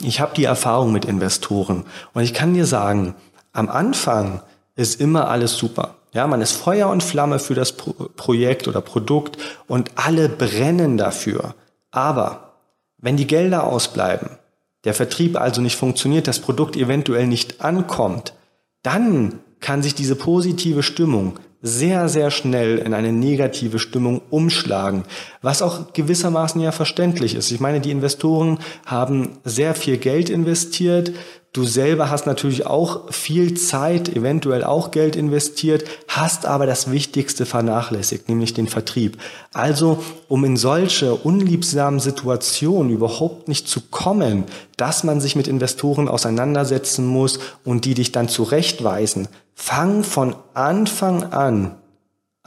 Ich 0.00 0.20
habe 0.20 0.34
die 0.34 0.44
Erfahrung 0.44 0.90
mit 0.90 1.04
Investoren 1.04 1.84
und 2.14 2.22
ich 2.22 2.32
kann 2.32 2.54
dir 2.54 2.66
sagen, 2.66 3.14
am 3.52 3.68
Anfang 3.68 4.42
ist 4.74 5.00
immer 5.00 5.28
alles 5.28 5.56
super. 5.56 5.96
Ja, 6.12 6.26
man 6.26 6.40
ist 6.40 6.52
Feuer 6.52 6.88
und 6.88 7.02
Flamme 7.02 7.38
für 7.38 7.54
das 7.54 7.72
Pro 7.72 7.92
Projekt 8.16 8.66
oder 8.66 8.80
Produkt 8.80 9.36
und 9.66 9.90
alle 9.96 10.28
brennen 10.30 10.96
dafür. 10.96 11.54
Aber 11.90 12.54
wenn 12.96 13.18
die 13.18 13.26
Gelder 13.26 13.64
ausbleiben, 13.64 14.30
der 14.84 14.94
Vertrieb 14.94 15.38
also 15.38 15.60
nicht 15.60 15.76
funktioniert, 15.76 16.26
das 16.26 16.38
Produkt 16.38 16.76
eventuell 16.76 17.26
nicht 17.26 17.60
ankommt, 17.60 18.32
dann 18.82 19.40
kann 19.60 19.82
sich 19.82 19.94
diese 19.94 20.16
positive 20.16 20.82
Stimmung 20.82 21.38
sehr, 21.60 22.08
sehr 22.08 22.30
schnell 22.30 22.78
in 22.78 22.94
eine 22.94 23.12
negative 23.12 23.80
Stimmung 23.80 24.22
umschlagen, 24.30 25.02
was 25.42 25.60
auch 25.60 25.92
gewissermaßen 25.92 26.60
ja 26.60 26.70
verständlich 26.70 27.34
ist. 27.34 27.50
Ich 27.50 27.58
meine, 27.58 27.80
die 27.80 27.90
Investoren 27.90 28.60
haben 28.86 29.38
sehr 29.44 29.74
viel 29.74 29.96
Geld 29.96 30.30
investiert, 30.30 31.12
Du 31.52 31.64
selber 31.64 32.10
hast 32.10 32.26
natürlich 32.26 32.66
auch 32.66 33.12
viel 33.12 33.54
Zeit, 33.54 34.14
eventuell 34.14 34.64
auch 34.64 34.90
Geld 34.90 35.16
investiert, 35.16 35.84
hast 36.06 36.44
aber 36.44 36.66
das 36.66 36.90
Wichtigste 36.90 37.46
vernachlässigt, 37.46 38.28
nämlich 38.28 38.52
den 38.52 38.68
Vertrieb. 38.68 39.16
Also, 39.54 40.02
um 40.28 40.44
in 40.44 40.56
solche 40.56 41.14
unliebsamen 41.14 42.00
Situationen 42.00 42.92
überhaupt 42.92 43.48
nicht 43.48 43.66
zu 43.66 43.80
kommen, 43.90 44.44
dass 44.76 45.04
man 45.04 45.20
sich 45.20 45.36
mit 45.36 45.48
Investoren 45.48 46.06
auseinandersetzen 46.06 47.06
muss 47.06 47.38
und 47.64 47.86
die 47.86 47.94
dich 47.94 48.12
dann 48.12 48.28
zurechtweisen, 48.28 49.28
fang 49.54 50.04
von 50.04 50.36
Anfang 50.54 51.32
an 51.32 51.76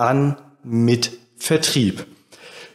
an 0.02 0.36
mit 0.64 1.18
Vertrieb. 1.38 2.06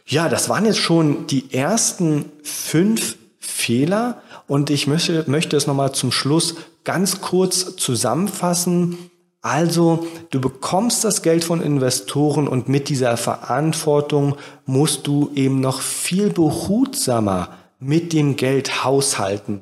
Ja, 0.05 0.29
das 0.29 0.49
waren 0.49 0.65
jetzt 0.65 0.79
schon 0.79 1.27
die 1.27 1.53
ersten 1.53 2.25
fünf 2.41 3.17
Fehler, 3.39 4.21
und 4.47 4.69
ich 4.69 4.87
möchte, 4.87 5.25
möchte 5.27 5.57
es 5.57 5.67
nochmal 5.67 5.91
zum 5.91 6.11
Schluss 6.11 6.55
ganz 6.83 7.21
kurz 7.21 7.75
zusammenfassen. 7.75 8.97
Also, 9.41 10.07
du 10.29 10.41
bekommst 10.41 11.03
das 11.03 11.21
Geld 11.21 11.43
von 11.43 11.61
Investoren 11.61 12.47
und 12.47 12.69
mit 12.69 12.89
dieser 12.89 13.17
Verantwortung 13.17 14.35
musst 14.65 15.05
du 15.05 15.31
eben 15.35 15.59
noch 15.59 15.81
viel 15.81 16.29
behutsamer 16.29 17.49
mit 17.79 18.13
dem 18.13 18.35
Geld 18.35 18.83
haushalten. 18.83 19.61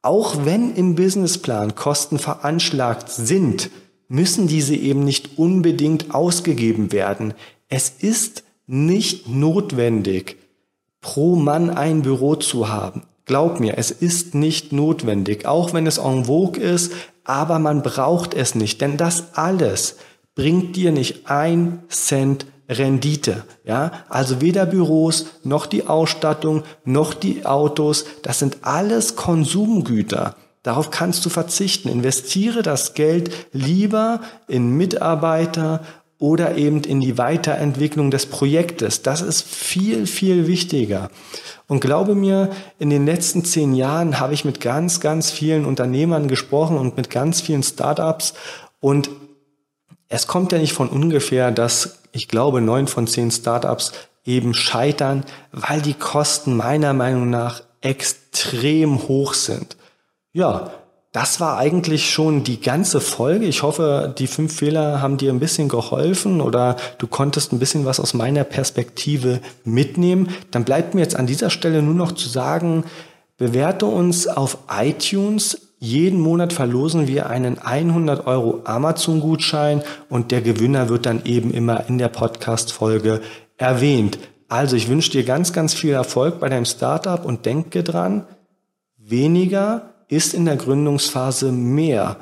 Auch 0.00 0.44
wenn 0.44 0.74
im 0.74 0.96
Businessplan 0.96 1.74
Kosten 1.74 2.18
veranschlagt 2.18 3.10
sind, 3.10 3.70
müssen 4.08 4.48
diese 4.48 4.74
eben 4.74 5.04
nicht 5.04 5.38
unbedingt 5.38 6.14
ausgegeben 6.14 6.90
werden. 6.90 7.34
Es 7.68 7.88
ist 7.90 8.44
nicht 8.66 9.28
notwendig, 9.28 10.38
pro 11.00 11.36
Mann 11.36 11.70
ein 11.70 12.02
Büro 12.02 12.34
zu 12.34 12.68
haben. 12.68 13.02
Glaub 13.24 13.60
mir, 13.60 13.78
es 13.78 13.90
ist 13.90 14.34
nicht 14.34 14.72
notwendig, 14.72 15.46
auch 15.46 15.72
wenn 15.72 15.86
es 15.86 15.98
en 15.98 16.24
vogue 16.24 16.60
ist, 16.60 16.92
aber 17.24 17.58
man 17.58 17.82
braucht 17.82 18.34
es 18.34 18.54
nicht, 18.54 18.80
denn 18.80 18.96
das 18.96 19.34
alles 19.34 19.96
bringt 20.34 20.76
dir 20.76 20.92
nicht 20.92 21.30
ein 21.30 21.84
Cent 21.88 22.46
Rendite. 22.68 23.44
Ja, 23.64 23.92
also 24.08 24.40
weder 24.40 24.66
Büros 24.66 25.26
noch 25.44 25.66
die 25.66 25.86
Ausstattung 25.86 26.62
noch 26.84 27.14
die 27.14 27.44
Autos, 27.44 28.06
das 28.22 28.38
sind 28.38 28.58
alles 28.62 29.14
Konsumgüter. 29.16 30.36
Darauf 30.62 30.90
kannst 30.90 31.26
du 31.26 31.28
verzichten. 31.28 31.88
Investiere 31.88 32.62
das 32.62 32.94
Geld 32.94 33.32
lieber 33.52 34.20
in 34.46 34.76
Mitarbeiter 34.76 35.80
oder 36.22 36.56
eben 36.56 36.84
in 36.84 37.00
die 37.00 37.18
Weiterentwicklung 37.18 38.12
des 38.12 38.26
Projektes. 38.26 39.02
Das 39.02 39.22
ist 39.22 39.42
viel, 39.42 40.06
viel 40.06 40.46
wichtiger. 40.46 41.10
Und 41.66 41.80
glaube 41.80 42.14
mir, 42.14 42.50
in 42.78 42.90
den 42.90 43.04
letzten 43.04 43.44
zehn 43.44 43.74
Jahren 43.74 44.20
habe 44.20 44.32
ich 44.32 44.44
mit 44.44 44.60
ganz, 44.60 45.00
ganz 45.00 45.32
vielen 45.32 45.64
Unternehmern 45.64 46.28
gesprochen 46.28 46.78
und 46.78 46.96
mit 46.96 47.10
ganz 47.10 47.40
vielen 47.40 47.64
Startups. 47.64 48.34
Und 48.78 49.10
es 50.08 50.28
kommt 50.28 50.52
ja 50.52 50.58
nicht 50.58 50.74
von 50.74 50.88
ungefähr, 50.88 51.50
dass 51.50 51.98
ich 52.12 52.28
glaube, 52.28 52.60
neun 52.60 52.86
von 52.86 53.08
zehn 53.08 53.32
Startups 53.32 53.90
eben 54.24 54.54
scheitern, 54.54 55.24
weil 55.50 55.82
die 55.82 55.94
Kosten 55.94 56.56
meiner 56.56 56.92
Meinung 56.92 57.30
nach 57.30 57.64
extrem 57.80 59.08
hoch 59.08 59.34
sind. 59.34 59.76
Ja, 60.32 60.70
das 61.12 61.40
war 61.40 61.58
eigentlich 61.58 62.10
schon 62.10 62.42
die 62.42 62.58
ganze 62.58 62.98
Folge. 62.98 63.44
Ich 63.44 63.62
hoffe, 63.62 64.14
die 64.16 64.26
fünf 64.26 64.56
Fehler 64.56 65.02
haben 65.02 65.18
dir 65.18 65.30
ein 65.30 65.40
bisschen 65.40 65.68
geholfen 65.68 66.40
oder 66.40 66.76
du 66.96 67.06
konntest 67.06 67.52
ein 67.52 67.58
bisschen 67.58 67.84
was 67.84 68.00
aus 68.00 68.14
meiner 68.14 68.44
Perspektive 68.44 69.40
mitnehmen. 69.62 70.30
Dann 70.50 70.64
bleibt 70.64 70.94
mir 70.94 71.02
jetzt 71.02 71.16
an 71.16 71.26
dieser 71.26 71.50
Stelle 71.50 71.82
nur 71.82 71.94
noch 71.94 72.12
zu 72.12 72.30
sagen, 72.30 72.84
bewerte 73.36 73.84
uns 73.84 74.26
auf 74.26 74.56
iTunes. 74.70 75.68
Jeden 75.78 76.18
Monat 76.18 76.54
verlosen 76.54 77.06
wir 77.06 77.28
einen 77.28 77.58
100 77.58 78.26
Euro 78.26 78.62
Amazon-Gutschein 78.64 79.82
und 80.08 80.30
der 80.30 80.40
Gewinner 80.40 80.88
wird 80.88 81.04
dann 81.04 81.26
eben 81.26 81.52
immer 81.52 81.88
in 81.88 81.98
der 81.98 82.08
Podcast-Folge 82.08 83.20
erwähnt. 83.58 84.18
Also 84.48 84.76
ich 84.76 84.88
wünsche 84.88 85.10
dir 85.10 85.24
ganz, 85.24 85.52
ganz 85.52 85.74
viel 85.74 85.92
Erfolg 85.92 86.40
bei 86.40 86.48
deinem 86.48 86.64
Startup 86.64 87.22
und 87.22 87.44
denke 87.44 87.82
dran, 87.82 88.24
weniger 88.96 89.91
ist 90.12 90.34
in 90.34 90.44
der 90.44 90.56
Gründungsphase 90.56 91.52
mehr. 91.52 92.18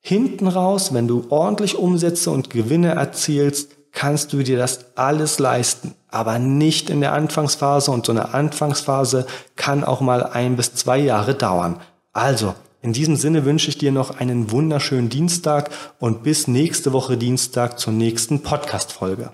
Hinten 0.00 0.48
raus, 0.48 0.92
wenn 0.92 1.06
du 1.06 1.26
ordentlich 1.30 1.76
Umsätze 1.78 2.32
und 2.32 2.50
Gewinne 2.50 2.96
erzielst, 2.96 3.76
kannst 3.92 4.32
du 4.32 4.42
dir 4.42 4.58
das 4.58 4.86
alles 4.96 5.38
leisten, 5.38 5.94
aber 6.08 6.40
nicht 6.40 6.90
in 6.90 7.00
der 7.00 7.12
Anfangsphase 7.12 7.92
und 7.92 8.06
so 8.06 8.12
eine 8.12 8.34
Anfangsphase 8.34 9.26
kann 9.54 9.84
auch 9.84 10.00
mal 10.00 10.24
ein 10.24 10.56
bis 10.56 10.74
zwei 10.74 10.98
Jahre 10.98 11.34
dauern. 11.34 11.80
Also, 12.12 12.54
in 12.80 12.92
diesem 12.92 13.14
Sinne 13.14 13.44
wünsche 13.44 13.68
ich 13.68 13.78
dir 13.78 13.92
noch 13.92 14.18
einen 14.18 14.50
wunderschönen 14.50 15.08
Dienstag 15.08 15.70
und 16.00 16.24
bis 16.24 16.48
nächste 16.48 16.92
Woche 16.92 17.16
Dienstag 17.16 17.78
zur 17.78 17.92
nächsten 17.92 18.42
Podcast-Folge. 18.42 19.30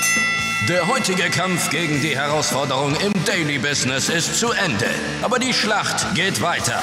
Der 0.68 0.86
heutige 0.88 1.30
Kampf 1.30 1.70
gegen 1.70 2.02
die 2.02 2.14
Herausforderung 2.14 2.94
im 3.02 3.14
Daily 3.24 3.58
Business 3.58 4.10
ist 4.10 4.38
zu 4.38 4.50
Ende, 4.50 4.90
aber 5.22 5.38
die 5.38 5.54
Schlacht 5.54 6.14
geht 6.14 6.42
weiter. 6.42 6.82